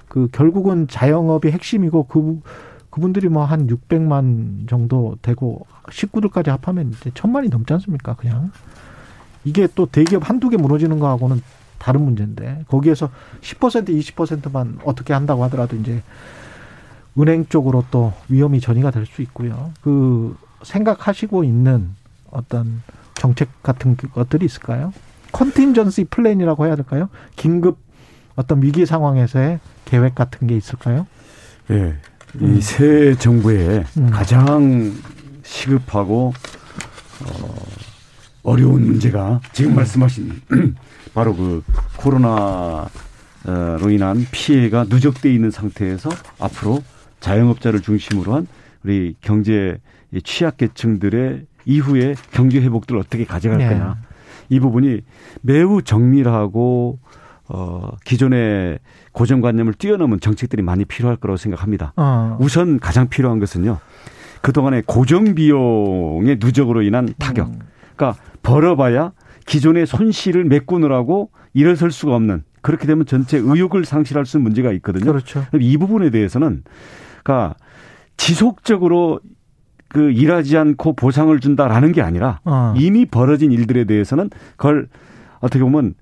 그, 0.10 0.28
결국은 0.34 0.88
자영업이 0.90 1.50
핵심이고, 1.50 2.04
그, 2.08 2.42
그분들이 2.90 3.30
뭐 3.30 3.46
한 3.46 3.68
600만 3.68 4.68
정도 4.70 5.18
되고 5.24 5.66
식구들까지 5.92 6.52
합하면 6.52 6.92
이제 6.92 7.10
천만이 7.16 7.50
넘지 7.50 7.74
않습니까? 7.74 8.14
그냥 8.16 8.52
이게 9.46 9.68
또 9.74 9.88
대기업 9.88 10.30
한두 10.30 10.50
개 10.50 10.58
무너지는 10.58 11.00
거하고는 11.00 11.42
다른 11.80 12.02
문제인데 12.04 12.66
거기에서 12.68 13.10
10% 13.42 13.90
20%만 13.90 14.80
어떻게 14.86 15.14
한다고 15.14 15.44
하더라도 15.46 15.76
이제 15.76 16.04
은행 17.18 17.48
쪽으로 17.48 17.84
또 17.90 18.14
위험이 18.30 18.60
전이가 18.60 18.92
될 18.92 19.08
수 19.08 19.24
있고요. 19.24 19.72
그 19.82 20.38
생각하시고 20.62 21.44
있는 21.44 21.96
어떤 22.30 22.84
정책 23.16 23.50
같은 23.64 23.98
것들이 23.98 24.46
있을까요? 24.46 24.94
컨틴전시 25.34 26.06
플랜이라고 26.06 26.66
해야 26.66 26.76
될까요? 26.76 27.10
긴급 27.36 27.80
어떤 28.36 28.64
위기 28.64 28.86
상황에서의 28.86 29.60
계획 29.84 30.16
같은 30.16 30.48
게 30.48 30.56
있을까요? 30.56 31.06
예. 31.72 31.96
이새 32.40 33.16
정부의 33.20 33.84
음. 33.98 34.10
가장 34.10 34.94
시급하고 35.44 36.34
어, 37.26 37.56
어려운 38.44 38.86
문제가 38.86 39.40
지금 39.52 39.76
말씀하신 39.76 40.42
바로 41.14 41.36
그 41.36 41.64
코로나로 41.98 42.90
인한 43.92 44.26
피해가 44.32 44.86
누적돼 44.90 45.32
있는 45.32 45.52
상태에서 45.52 46.10
앞으로 46.40 46.84
자영업자를 47.20 47.82
중심으로 47.82 48.34
한 48.34 48.48
우리 48.84 49.16
경제 49.22 49.80
취약계층들의 50.24 51.46
이후에 51.66 52.16
경제 52.32 52.60
회복들을 52.60 53.00
어떻게 53.00 53.26
가져갈 53.26 53.60
네. 53.60 53.70
거냐 53.70 53.96
이 54.54 54.60
부분이 54.60 55.02
매우 55.42 55.82
정밀하고 55.82 57.00
어 57.50 57.90
기존의 58.06 58.80
고정관념을 59.12 59.74
뛰어넘은 59.74 60.20
정책들이 60.20 60.62
많이 60.62 60.86
필요할 60.86 61.18
거라고 61.18 61.38
생각합니다. 61.38 61.94
어. 61.96 62.38
우선 62.40 62.80
가장 62.80 63.10
필요한 63.10 63.40
것은요. 63.40 63.80
그동안의 64.42 64.84
고정 64.86 65.36
비용의 65.36 66.38
누적으로 66.40 66.84
인한 66.84 67.14
타격. 67.18 67.48
음. 67.48 67.60
그러니까 67.96 68.22
벌어봐야 68.44 69.12
기존의 69.46 69.88
손실을 69.88 70.44
메꾸느라고 70.46 71.32
일어설 71.54 71.92
수가 71.92 72.16
없는 72.16 72.44
그렇게 72.62 72.86
되면 72.88 73.06
전체 73.06 73.38
의욕을 73.38 73.86
상실할 73.86 74.26
수 74.26 74.38
있는 74.38 74.44
문제가 74.44 74.72
있거든요. 74.74 75.06
그렇죠. 75.06 75.46
이 75.60 75.78
부분에 75.78 76.12
대해서는 76.12 76.64
그러니까 77.24 77.56
지속적으로 78.18 79.20
그 79.94 80.12
일하지 80.12 80.58
않고 80.58 80.94
보상을 80.94 81.40
준다라는 81.40 81.92
게 81.92 82.02
아니라 82.02 82.40
어. 82.44 82.74
이미 82.76 83.06
벌어진 83.06 83.52
일들에 83.52 83.86
대해서는 83.86 84.30
그걸 84.58 84.88
어떻게 85.40 85.64
보면 85.64 85.94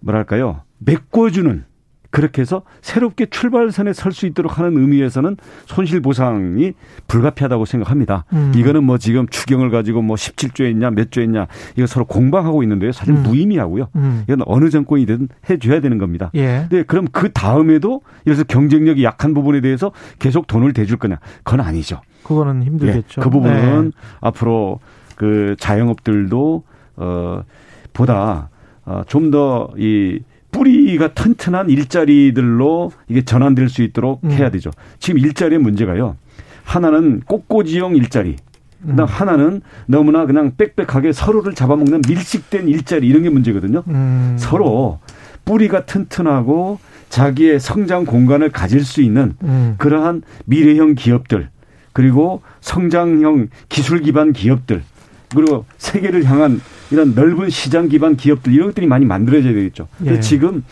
뭐랄까요 0.00 0.62
메꿔주는 0.78 1.64
그렇게 2.10 2.42
해서 2.42 2.62
새롭게 2.80 3.26
출발선에 3.26 3.92
설 3.92 4.12
수 4.12 4.26
있도록 4.26 4.56
하는 4.56 4.78
의미에서는 4.78 5.36
손실 5.66 6.00
보상이 6.00 6.72
불가피하다고 7.08 7.64
생각합니다. 7.64 8.24
음. 8.32 8.52
이거는 8.54 8.84
뭐 8.84 8.98
지금 8.98 9.26
추경을 9.26 9.70
가지고 9.70 10.00
뭐 10.00 10.14
17조 10.14 10.64
했냐 10.64 10.90
몇조 10.90 11.20
했냐 11.22 11.48
이거 11.76 11.88
서로 11.88 12.04
공방하고 12.04 12.62
있는데요. 12.62 12.92
사실 12.92 13.14
음. 13.14 13.24
무의미하고요. 13.24 13.88
음. 13.96 14.22
이건 14.28 14.42
어느 14.46 14.70
정권이 14.70 15.06
든 15.06 15.28
해줘야 15.50 15.80
되는 15.80 15.98
겁니다. 15.98 16.30
예. 16.36 16.68
네, 16.70 16.84
그럼 16.84 17.08
그 17.10 17.32
다음에도 17.32 18.02
이래서 18.24 18.44
경쟁력이 18.44 19.02
약한 19.02 19.34
부분에 19.34 19.60
대해서 19.60 19.90
계속 20.20 20.46
돈을 20.46 20.72
대줄 20.72 20.98
거냐? 20.98 21.18
그건 21.42 21.60
아니죠. 21.62 22.00
그거는 22.24 22.62
힘들겠죠. 22.64 23.20
예, 23.20 23.22
그 23.22 23.30
부분은 23.30 23.84
네. 23.84 23.90
앞으로 24.20 24.80
그 25.16 25.54
자영업들도 25.58 26.62
어 26.96 27.42
보다 27.92 28.50
어, 28.84 29.02
좀더이 29.06 30.20
뿌리가 30.50 31.14
튼튼한 31.14 31.68
일자리들로 31.70 32.92
이게 33.08 33.24
전환될 33.24 33.68
수 33.68 33.82
있도록 33.82 34.20
음. 34.24 34.30
해야 34.30 34.50
되죠. 34.50 34.70
지금 34.98 35.18
일자리의 35.18 35.60
문제가요. 35.60 36.16
하나는 36.62 37.20
꽃꽂이형 37.26 37.96
일자리. 37.96 38.36
그다음 38.82 39.00
음. 39.00 39.04
하나는 39.06 39.60
너무나 39.86 40.26
그냥 40.26 40.52
빽빽하게 40.56 41.12
서로를 41.12 41.54
잡아먹는 41.54 42.02
밀식된 42.06 42.68
일자리 42.68 43.08
이런 43.08 43.22
게 43.22 43.30
문제거든요. 43.30 43.82
음. 43.88 44.36
서로 44.38 45.00
뿌리가 45.44 45.86
튼튼하고 45.86 46.78
자기의 47.08 47.60
성장 47.60 48.04
공간을 48.04 48.50
가질 48.50 48.84
수 48.84 49.00
있는 49.00 49.34
음. 49.42 49.74
그러한 49.78 50.22
미래형 50.46 50.94
기업들 50.94 51.48
그리고 51.94 52.42
성장형 52.60 53.48
기술 53.70 54.00
기반 54.02 54.34
기업들 54.34 54.82
그리고 55.34 55.64
세계를 55.78 56.24
향한 56.24 56.60
이런 56.90 57.14
넓은 57.14 57.48
시장 57.50 57.88
기반 57.88 58.14
기업들 58.16 58.52
이런 58.52 58.68
것들이 58.68 58.86
많이 58.86 59.06
만들어져야 59.06 59.54
되겠죠. 59.54 59.88
예. 60.04 60.20
지금 60.20 60.62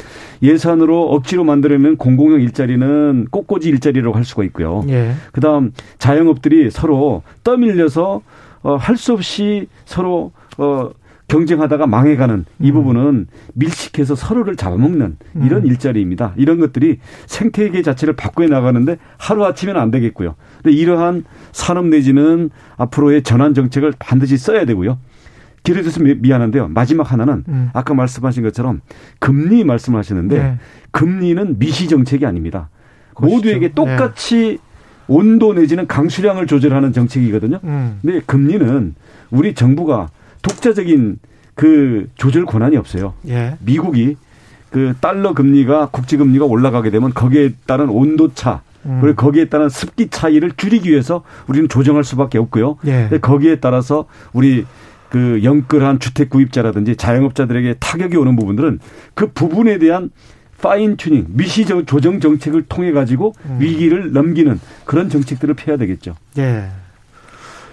예산으로 0.43 1.11
억지로 1.11 1.43
만들어내는 1.45 1.97
공공형 1.97 2.41
일자리는 2.43 3.29
꽃꽂이 3.31 3.65
일자리라고 3.65 4.15
할 4.15 4.25
수가 4.25 4.45
있고요. 4.45 4.85
예. 4.89 5.15
그다음 5.33 5.73
자영업들이 5.99 6.71
서로 6.71 7.23
떠밀려서 7.45 8.21
어, 8.63 8.77
할 8.77 8.97
수 8.97 9.15
없이 9.15 9.67
서로 9.87 10.33
어, 10.59 10.91
경쟁하다가 11.29 11.87
망해가는 11.87 12.45
이 12.61 12.69
음. 12.71 12.75
부분은 12.75 13.27
밀식해서 13.55 14.15
서로를 14.15 14.55
잡아먹는 14.55 15.17
이런 15.43 15.63
음. 15.63 15.67
일자리입니다. 15.67 16.35
이런 16.37 16.61
것들이 16.61 16.99
생태계 17.27 17.81
자체를 17.81 18.15
바꿔 18.15 18.47
나가는데 18.47 18.99
하루 19.17 19.45
아침에는 19.47 19.81
안 19.81 19.91
되겠고요. 19.91 20.35
근데 20.62 20.77
이러한 20.77 21.25
산업 21.53 21.87
내지는 21.87 22.51
앞으로의 22.77 23.22
전환 23.22 23.55
정책을 23.55 23.92
반드시 23.98 24.37
써야 24.37 24.64
되고요. 24.64 24.98
미- 26.01 26.14
미안한데요. 26.16 26.68
마지막 26.68 27.12
하나는 27.12 27.44
음. 27.48 27.70
아까 27.72 27.94
말씀하신 27.94 28.42
것처럼 28.42 28.81
금리 29.18 29.64
말씀하시는데 29.64 30.38
네. 30.38 30.59
금리는 30.90 31.59
미시 31.59 31.88
정책이 31.88 32.27
아닙니다. 32.27 32.68
그것이죠. 33.14 33.37
모두에게 33.37 33.72
똑같이 33.72 34.59
온도 35.09 35.53
내지는 35.53 35.87
강수량을 35.87 36.46
조절하는 36.46 36.92
정책이거든요. 36.92 37.61
음. 37.64 37.98
근데 38.03 38.20
금리는 38.27 38.94
우리 39.31 39.55
정부가 39.55 40.09
독자적인 40.42 41.18
그 41.55 42.09
조절 42.16 42.44
권한이 42.46 42.77
없어요. 42.77 43.14
예. 43.29 43.57
미국이 43.61 44.16
그 44.70 44.94
달러 45.01 45.35
금리가 45.35 45.88
국제 45.92 46.16
금리가 46.16 46.44
올라가게 46.46 46.90
되면 46.90 47.12
거기에 47.12 47.53
따른 47.66 47.88
온도 47.88 48.33
차 48.35 48.62
음. 48.87 48.99
그리고 49.01 49.16
거기에 49.16 49.47
따른 49.47 49.68
습기 49.68 50.09
차이를 50.09 50.53
줄이기 50.57 50.90
위해서 50.90 51.23
우리는 51.47 51.68
조정할 51.68 52.05
수밖에 52.05 52.38
없고요. 52.38 52.77
예. 52.87 53.03
근데 53.09 53.18
거기에 53.21 53.57
따라서 53.61 54.07
우리 54.33 54.66
그 55.11 55.40
영끌한 55.45 55.99
주택 55.99 56.31
구입자라든지 56.31 56.97
자영업자들에게 56.97 57.75
타격이 57.81 58.16
오는 58.16 58.35
부분들은 58.35 58.81
그 59.14 59.31
부분에 59.33 59.79
대한 59.79 60.11
fine 60.62 60.97
tuning, 60.97 61.27
미시 61.29 61.66
저- 61.66 61.85
조정 61.85 62.21
정책을 62.21 62.62
통해 62.68 62.92
가지고 62.92 63.35
음. 63.47 63.59
위기를 63.61 64.12
넘기는 64.12 64.59
그런 64.85 65.09
정책들을 65.09 65.55
펴야 65.55 65.77
되겠죠. 65.77 66.14
예. 66.38 66.68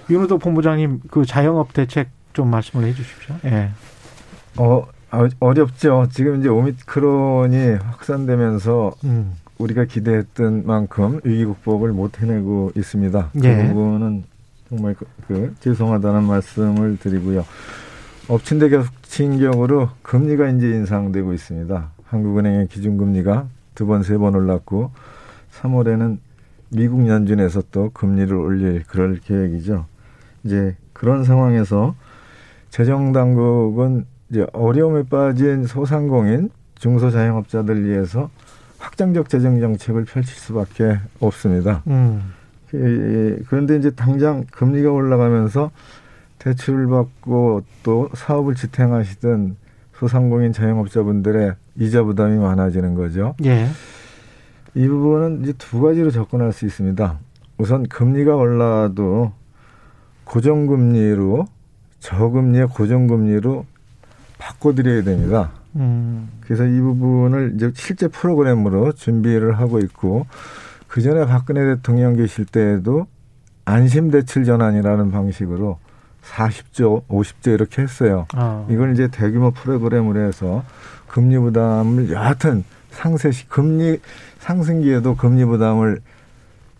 윤호도 0.10 0.40
본부장님 0.40 1.02
그 1.12 1.24
자영업 1.26 1.74
대책 1.74 2.10
좀 2.34 2.50
말씀을 2.50 2.86
해 2.86 2.94
주십시오. 2.94 3.36
예. 3.46 3.70
어, 4.58 4.86
어, 5.12 5.28
어렵죠. 5.40 6.08
지금 6.12 6.40
이제 6.40 6.50
오미크론이 6.50 7.78
확산되면서 7.92 8.92
음. 9.06 9.34
우리가 9.60 9.86
기대했던 9.86 10.66
만큼 10.66 11.20
위기 11.24 11.46
극복을 11.46 11.92
못 11.92 12.22
해내고 12.22 12.72
있습니다. 12.76 13.30
그 13.34 13.44
예. 13.44 13.68
부분은 13.68 14.24
정말 14.70 14.96
그, 14.96 15.06
그 15.28 15.54
죄송하다는 15.60 16.24
말씀을 16.24 16.98
드리고요. 16.98 17.46
엎친 18.30 18.60
데 18.60 18.70
겹친 18.70 19.38
격으로 19.40 19.90
금리가 20.02 20.48
이제 20.50 20.70
인상되고 20.70 21.34
있습니다. 21.34 21.90
한국은행의 22.06 22.68
기준금리가 22.70 23.48
두 23.76 23.86
번, 23.86 24.04
세 24.04 24.18
번 24.18 24.36
올랐고 24.36 24.92
3월에는 25.62 26.18
미국 26.70 27.08
연준에서 27.08 27.64
또 27.72 27.90
금리를 27.94 28.34
올릴 28.34 28.84
그럴 28.88 29.20
계획이죠. 29.20 29.86
이제 30.46 30.76
그런 30.94 31.24
상황에서 31.26 31.96
재정당국은 32.70 34.06
이제 34.30 34.46
어려움에 34.54 35.04
빠진 35.04 35.66
소상공인 35.66 36.50
중소자영업자들 36.76 37.84
위해서 37.86 38.30
확장적 38.80 39.30
재정 39.30 39.60
정책을 39.60 40.06
펼칠 40.06 40.36
수밖에 40.36 40.98
없습니다. 41.20 41.84
음. 41.88 42.34
그- 42.70 43.44
그런데 43.50 43.76
이제 43.78 43.92
당장 43.92 44.46
금리가 44.52 44.92
올라가면서 44.92 45.72
대출을 46.40 46.88
받고 46.88 47.64
또 47.84 48.10
사업을 48.14 48.56
지탱하시던 48.56 49.58
소상공인 49.96 50.54
자영업자분들의 50.54 51.56
이자 51.78 52.04
부담이 52.04 52.38
많아지는 52.38 52.96
거죠. 52.96 53.36
예. 53.44 53.68
이 54.76 54.88
부분은 54.88 55.42
이제 55.44 55.54
두 55.58 55.82
가지로 55.82 56.12
접근할 56.12 56.54
수 56.54 56.66
있습니다. 56.66 57.20
우선 57.58 57.84
금리가 57.88 58.36
올라도 58.36 59.34
고정금리로 60.24 61.48
저금리의 62.00 62.68
고정금리로 62.68 63.66
바꿔드려야 64.38 65.04
됩니다. 65.04 65.52
음. 65.76 66.30
그래서 66.42 66.66
이 66.66 66.80
부분을 66.80 67.54
이제 67.56 67.72
실제 67.76 68.08
프로그램으로 68.08 68.92
준비를 68.94 69.60
하고 69.60 69.80
있고 69.80 70.26
그 70.88 71.02
전에 71.02 71.26
박근혜 71.26 71.76
대통령 71.76 72.16
계실 72.16 72.46
때에도 72.46 73.08
안심 73.66 74.10
대출 74.10 74.46
전환이라는 74.46 75.12
방식으로 75.12 75.78
40조, 76.24 77.08
50조 77.08 77.54
이렇게 77.54 77.82
했어요. 77.82 78.26
아. 78.34 78.66
이걸 78.70 78.94
이제 78.94 79.08
대규모 79.08 79.52
프로그램으로 79.52 80.20
해서 80.20 80.64
금리 81.08 81.38
부담을 81.38 82.12
여하튼 82.12 82.64
상세시 82.92 83.48
금리 83.48 84.00
상승기에도 84.40 85.16
금리 85.16 85.46
부담을 85.46 86.02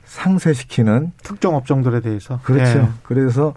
상쇄시키는 0.06 1.12
특정 1.22 1.56
업종들에 1.56 2.00
대해서 2.02 2.40
그렇죠. 2.44 2.80
예. 2.80 2.88
그래서 3.04 3.54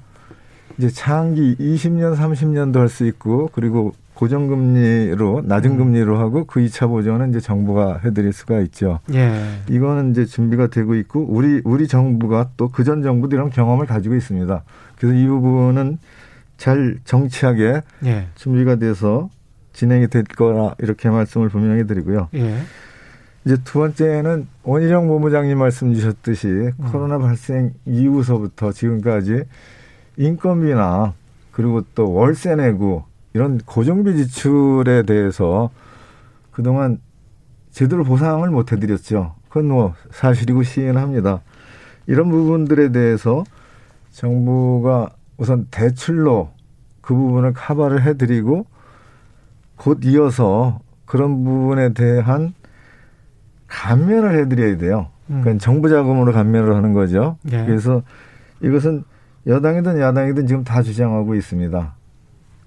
이제 0.78 0.88
장기 0.90 1.54
20년, 1.56 2.16
30년도 2.16 2.76
할 2.76 2.88
수 2.88 3.06
있고 3.06 3.50
그리고 3.52 3.92
고정금리로 4.14 5.42
낮은 5.46 5.72
음. 5.72 5.76
금리로 5.78 6.18
하고 6.18 6.44
그 6.44 6.60
2차 6.60 6.88
보전은 6.88 7.30
이제 7.30 7.40
정부가 7.40 8.00
해드릴 8.04 8.32
수가 8.32 8.60
있죠. 8.60 9.00
예. 9.12 9.32
이거는 9.68 10.10
이제 10.12 10.24
준비가 10.26 10.66
되고 10.68 10.94
있고 10.94 11.24
우리 11.28 11.60
우리 11.64 11.88
정부가 11.88 12.50
또 12.56 12.68
그 12.68 12.84
전 12.84 13.02
정부도 13.02 13.36
이런 13.36 13.50
경험을 13.50 13.86
가지고 13.86 14.14
있습니다. 14.14 14.62
그래서 14.98 15.14
이 15.16 15.26
부분은 15.26 15.98
잘 16.56 16.98
정치하게 17.04 17.82
예. 18.04 18.26
준비가 18.36 18.76
돼서 18.76 19.28
진행이 19.72 20.08
될 20.08 20.22
거라 20.24 20.74
이렇게 20.78 21.08
말씀을 21.10 21.48
분명히 21.48 21.86
드리고요. 21.86 22.28
예. 22.34 22.58
이제 23.44 23.56
두 23.64 23.80
번째는 23.80 24.46
원희룡 24.62 25.08
본부장님 25.08 25.58
말씀 25.58 25.92
주셨듯이 25.94 26.46
음. 26.48 26.72
코로나 26.92 27.18
발생 27.18 27.72
이후서부터 27.86 28.70
지금까지 28.72 29.42
인건비나 30.16 31.14
그리고 31.52 31.82
또 31.94 32.12
월세 32.12 32.54
내고 32.56 33.04
이런 33.34 33.58
고정비 33.58 34.16
지출에 34.16 35.02
대해서 35.04 35.70
그동안 36.50 36.98
제대로 37.70 38.04
보상을 38.04 38.48
못 38.50 38.72
해드렸죠. 38.72 39.34
그건 39.48 39.68
뭐 39.68 39.94
사실이고 40.10 40.62
시인합니다. 40.62 41.40
이런 42.06 42.30
부분들에 42.30 42.92
대해서 42.92 43.44
정부가 44.10 45.10
우선 45.38 45.66
대출로 45.70 46.50
그 47.00 47.14
부분을 47.14 47.52
커버를 47.54 48.02
해드리고 48.02 48.66
곧 49.76 50.00
이어서 50.04 50.80
그런 51.06 51.44
부분에 51.44 51.94
대한 51.94 52.54
감면을 53.66 54.38
해드려야 54.38 54.76
돼요. 54.76 55.08
그러니까 55.26 55.50
음. 55.52 55.58
정부 55.58 55.88
자금으로 55.88 56.32
감면을 56.32 56.74
하는 56.74 56.92
거죠. 56.92 57.36
예. 57.50 57.64
그래서 57.64 58.02
이것은 58.62 59.04
여당이든 59.46 60.00
야당이든 60.00 60.46
지금 60.46 60.64
다 60.64 60.82
주장하고 60.82 61.34
있습니다. 61.34 61.94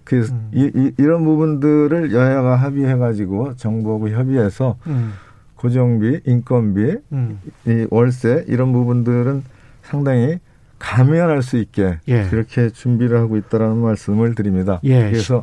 그래서 0.03 0.33
음. 0.33 0.49
이, 0.53 0.93
런 1.03 1.23
부분들을 1.25 2.13
여야가 2.13 2.55
합의해가지고 2.55 3.55
정부하고 3.55 4.09
협의해서 4.09 4.77
음. 4.87 5.13
고정비, 5.55 6.21
인건비, 6.25 6.97
음. 7.11 7.39
이 7.65 7.87
월세 7.89 8.45
이런 8.47 8.71
부분들은 8.71 9.43
상당히 9.81 10.39
감면할 10.77 11.41
수 11.41 11.57
있게 11.57 11.97
예. 12.07 12.23
그렇게 12.29 12.69
준비를 12.69 13.17
하고 13.17 13.37
있다라는 13.37 13.77
말씀을 13.77 14.35
드립니다. 14.35 14.79
예. 14.83 15.09
그래서 15.09 15.41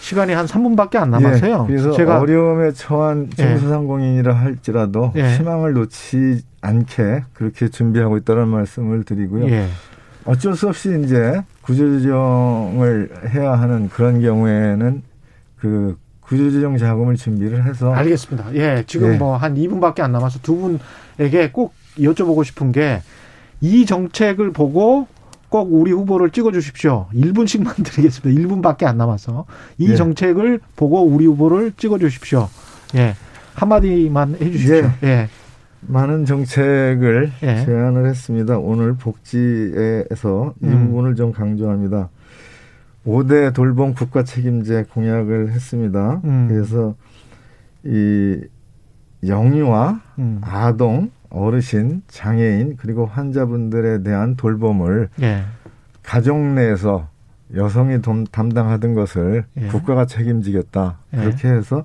시 0.00 0.16
간이 0.16 0.32
한 0.32 0.46
3분밖에 0.46 0.96
안 0.96 1.10
남았어요. 1.10 1.66
예, 1.68 1.72
그래서 1.72 1.92
제가 1.92 2.18
어려움에 2.18 2.72
처한 2.72 3.28
예. 3.38 3.42
중소상공인이라 3.42 4.34
할지라도 4.34 5.12
예. 5.14 5.36
희망을 5.36 5.74
놓지 5.74 6.42
않게 6.60 7.24
그렇게 7.34 7.68
준비하고 7.68 8.16
있다는 8.16 8.48
말씀을 8.48 9.04
드리고요. 9.04 9.46
예. 10.26 10.30
어쩔 10.30 10.54
수 10.56 10.68
없이 10.68 11.00
이제 11.04 11.42
구조조정을 11.62 13.10
해야 13.34 13.52
하는 13.52 13.88
그런 13.88 14.20
경우에는 14.20 15.02
그 15.58 15.98
구조조정 16.20 16.78
자금을 16.78 17.16
준비를 17.16 17.64
해서 17.64 17.92
알겠습니다. 17.92 18.54
예, 18.54 18.84
지금 18.86 19.14
예. 19.14 19.16
뭐한 19.18 19.54
2분밖에 19.56 20.00
안 20.00 20.12
남아서 20.12 20.38
두 20.42 20.78
분에게 21.18 21.50
꼭 21.50 21.74
여쭤보고 21.98 22.44
싶은 22.44 22.72
게 22.72 23.02
이 23.62 23.86
정책을 23.86 24.52
보고 24.52 25.06
꼭 25.48 25.68
우리 25.72 25.92
후보를 25.92 26.30
찍어 26.30 26.50
주십시오. 26.52 27.06
1분씩만 27.14 27.76
드리겠습니다. 27.84 28.42
1분밖에 28.42 28.84
안 28.84 28.98
남아서 28.98 29.46
이 29.78 29.90
예. 29.90 29.96
정책을 29.96 30.60
보고 30.76 31.02
우리 31.02 31.26
후보를 31.26 31.72
찍어 31.76 31.98
주십시오. 31.98 32.48
예. 32.96 33.14
한마디만 33.54 34.36
해 34.40 34.50
주십시오. 34.50 34.90
예. 35.04 35.28
많은 35.86 36.24
정책을 36.24 37.32
예. 37.42 37.64
제안을 37.64 38.06
했습니다. 38.06 38.58
오늘 38.58 38.94
복지에서 38.94 40.54
이 40.62 40.66
음. 40.66 40.86
부분을 40.88 41.14
좀 41.16 41.32
강조합니다. 41.32 42.08
5대 43.06 43.52
돌봄 43.52 43.94
국가 43.94 44.22
책임제 44.22 44.84
공약을 44.92 45.50
했습니다. 45.50 46.20
음. 46.24 46.46
그래서 46.48 46.94
이 47.84 48.40
영유아, 49.26 50.00
음. 50.18 50.40
아동, 50.42 51.10
어르신, 51.30 52.02
장애인 52.08 52.76
그리고 52.76 53.06
환자분들에 53.06 54.02
대한 54.02 54.36
돌봄을 54.36 55.08
예. 55.22 55.42
가족 56.02 56.36
내에서 56.38 57.08
여성이 57.56 58.00
돔- 58.02 58.24
담당하던 58.24 58.94
것을 58.94 59.44
예. 59.60 59.66
국가가 59.66 60.06
책임지겠다. 60.06 60.98
예. 61.14 61.16
그렇게 61.18 61.48
해서 61.48 61.84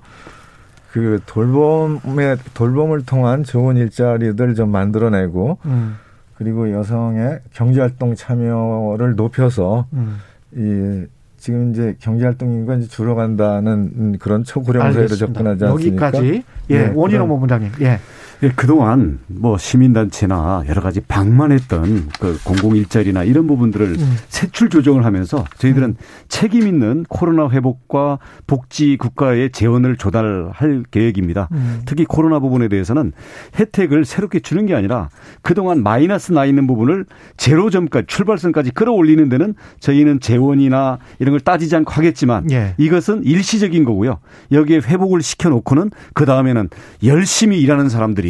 그 0.92 1.20
돌봄의 1.26 2.38
돌봄을 2.54 3.04
통한 3.04 3.44
좋은 3.44 3.76
일자리들 3.76 4.54
좀 4.54 4.70
만들어내고 4.70 5.58
음. 5.66 5.96
그리고 6.36 6.70
여성의 6.70 7.40
경제활동 7.52 8.14
참여를 8.14 9.16
높여서 9.16 9.86
음. 9.92 10.18
이 10.52 11.04
지금 11.36 11.70
이제 11.70 11.96
경제활동 12.00 12.52
인구가 12.52 12.76
이제 12.76 12.88
줄어간다는 12.88 13.72
음, 13.96 14.16
그런 14.18 14.44
초고령 14.44 14.92
사회로. 14.92 15.08
접근하지 15.08 15.64
않습니까? 15.64 16.06
여기까지 16.06 16.42
예, 16.70 16.78
네, 16.86 16.92
원희룡 16.94 17.28
본부장님. 17.28 17.72
예. 17.82 18.00
예, 18.44 18.50
그동안 18.54 19.18
뭐 19.26 19.58
시민단체나 19.58 20.62
여러 20.68 20.80
가지 20.80 21.00
방만했던 21.00 22.08
그 22.20 22.38
공공 22.44 22.76
일자리나 22.76 23.24
이런 23.24 23.48
부분들을 23.48 23.86
음. 23.86 24.16
세출 24.28 24.68
조정을 24.68 25.04
하면서 25.04 25.44
저희들은 25.58 25.96
책임 26.28 26.68
있는 26.68 27.04
코로나 27.08 27.48
회복과 27.50 28.20
복지 28.46 28.96
국가의 28.96 29.50
재원을 29.50 29.96
조달할 29.96 30.84
계획입니다. 30.90 31.48
음. 31.50 31.82
특히 31.84 32.04
코로나 32.04 32.38
부분에 32.38 32.68
대해서는 32.68 33.12
혜택을 33.58 34.04
새롭게 34.04 34.38
주는 34.38 34.66
게 34.66 34.74
아니라 34.74 35.08
그동안 35.42 35.82
마이너스 35.82 36.32
나 36.32 36.44
있는 36.44 36.68
부분을 36.68 37.06
제로점까지 37.38 38.06
출발선까지 38.06 38.70
끌어올리는 38.70 39.28
데는 39.28 39.54
저희는 39.80 40.20
재원이나 40.20 40.98
이런 41.18 41.32
걸 41.32 41.40
따지지 41.40 41.74
않고 41.74 41.90
하겠지만 41.90 42.50
예. 42.52 42.74
이것은 42.78 43.24
일시적인 43.24 43.84
거고요. 43.84 44.18
여기에 44.52 44.78
회복을 44.78 45.22
시켜놓고는 45.22 45.90
그 46.14 46.24
다음에는 46.24 46.68
열심히 47.02 47.60
일하는 47.60 47.88
사람들이 47.88 48.27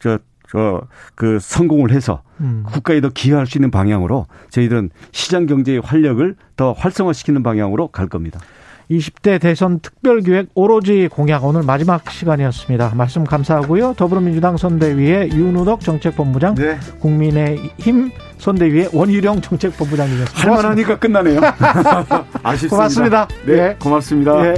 저, 0.00 0.18
저, 0.50 0.82
그 1.14 1.38
성공을 1.40 1.90
해서 1.92 2.22
음. 2.40 2.64
국가에 2.66 3.00
더 3.00 3.10
기여할 3.10 3.46
수 3.46 3.58
있는 3.58 3.70
방향으로 3.70 4.26
저희들은 4.50 4.90
시장 5.12 5.46
경제의 5.46 5.80
활력을 5.80 6.36
더 6.56 6.72
활성화시키는 6.72 7.42
방향으로 7.42 7.88
갈 7.88 8.08
겁니다. 8.08 8.40
20대 8.90 9.40
대선 9.40 9.80
특별기획 9.80 10.48
오로지 10.54 11.08
공약 11.08 11.44
오늘 11.44 11.62
마지막 11.62 12.10
시간이었습니다. 12.10 12.92
말씀 12.94 13.24
감사하고요. 13.24 13.94
더불어민주당 13.96 14.56
선대위의 14.56 15.30
윤우덕 15.32 15.80
정책본부장, 15.80 16.54
네. 16.54 16.78
국민의힘 17.00 18.10
선대위의 18.38 18.90
원희룡 18.92 19.42
정책본부장님이었습니다. 19.42 20.42
할만하니까 20.42 20.98
끝나네요. 20.98 21.40
아쉽습니다. 22.42 22.76
고맙습니다. 22.76 23.28
네, 23.44 23.52
예. 23.52 23.76
고맙습니다. 23.78 24.46
예. 24.46 24.54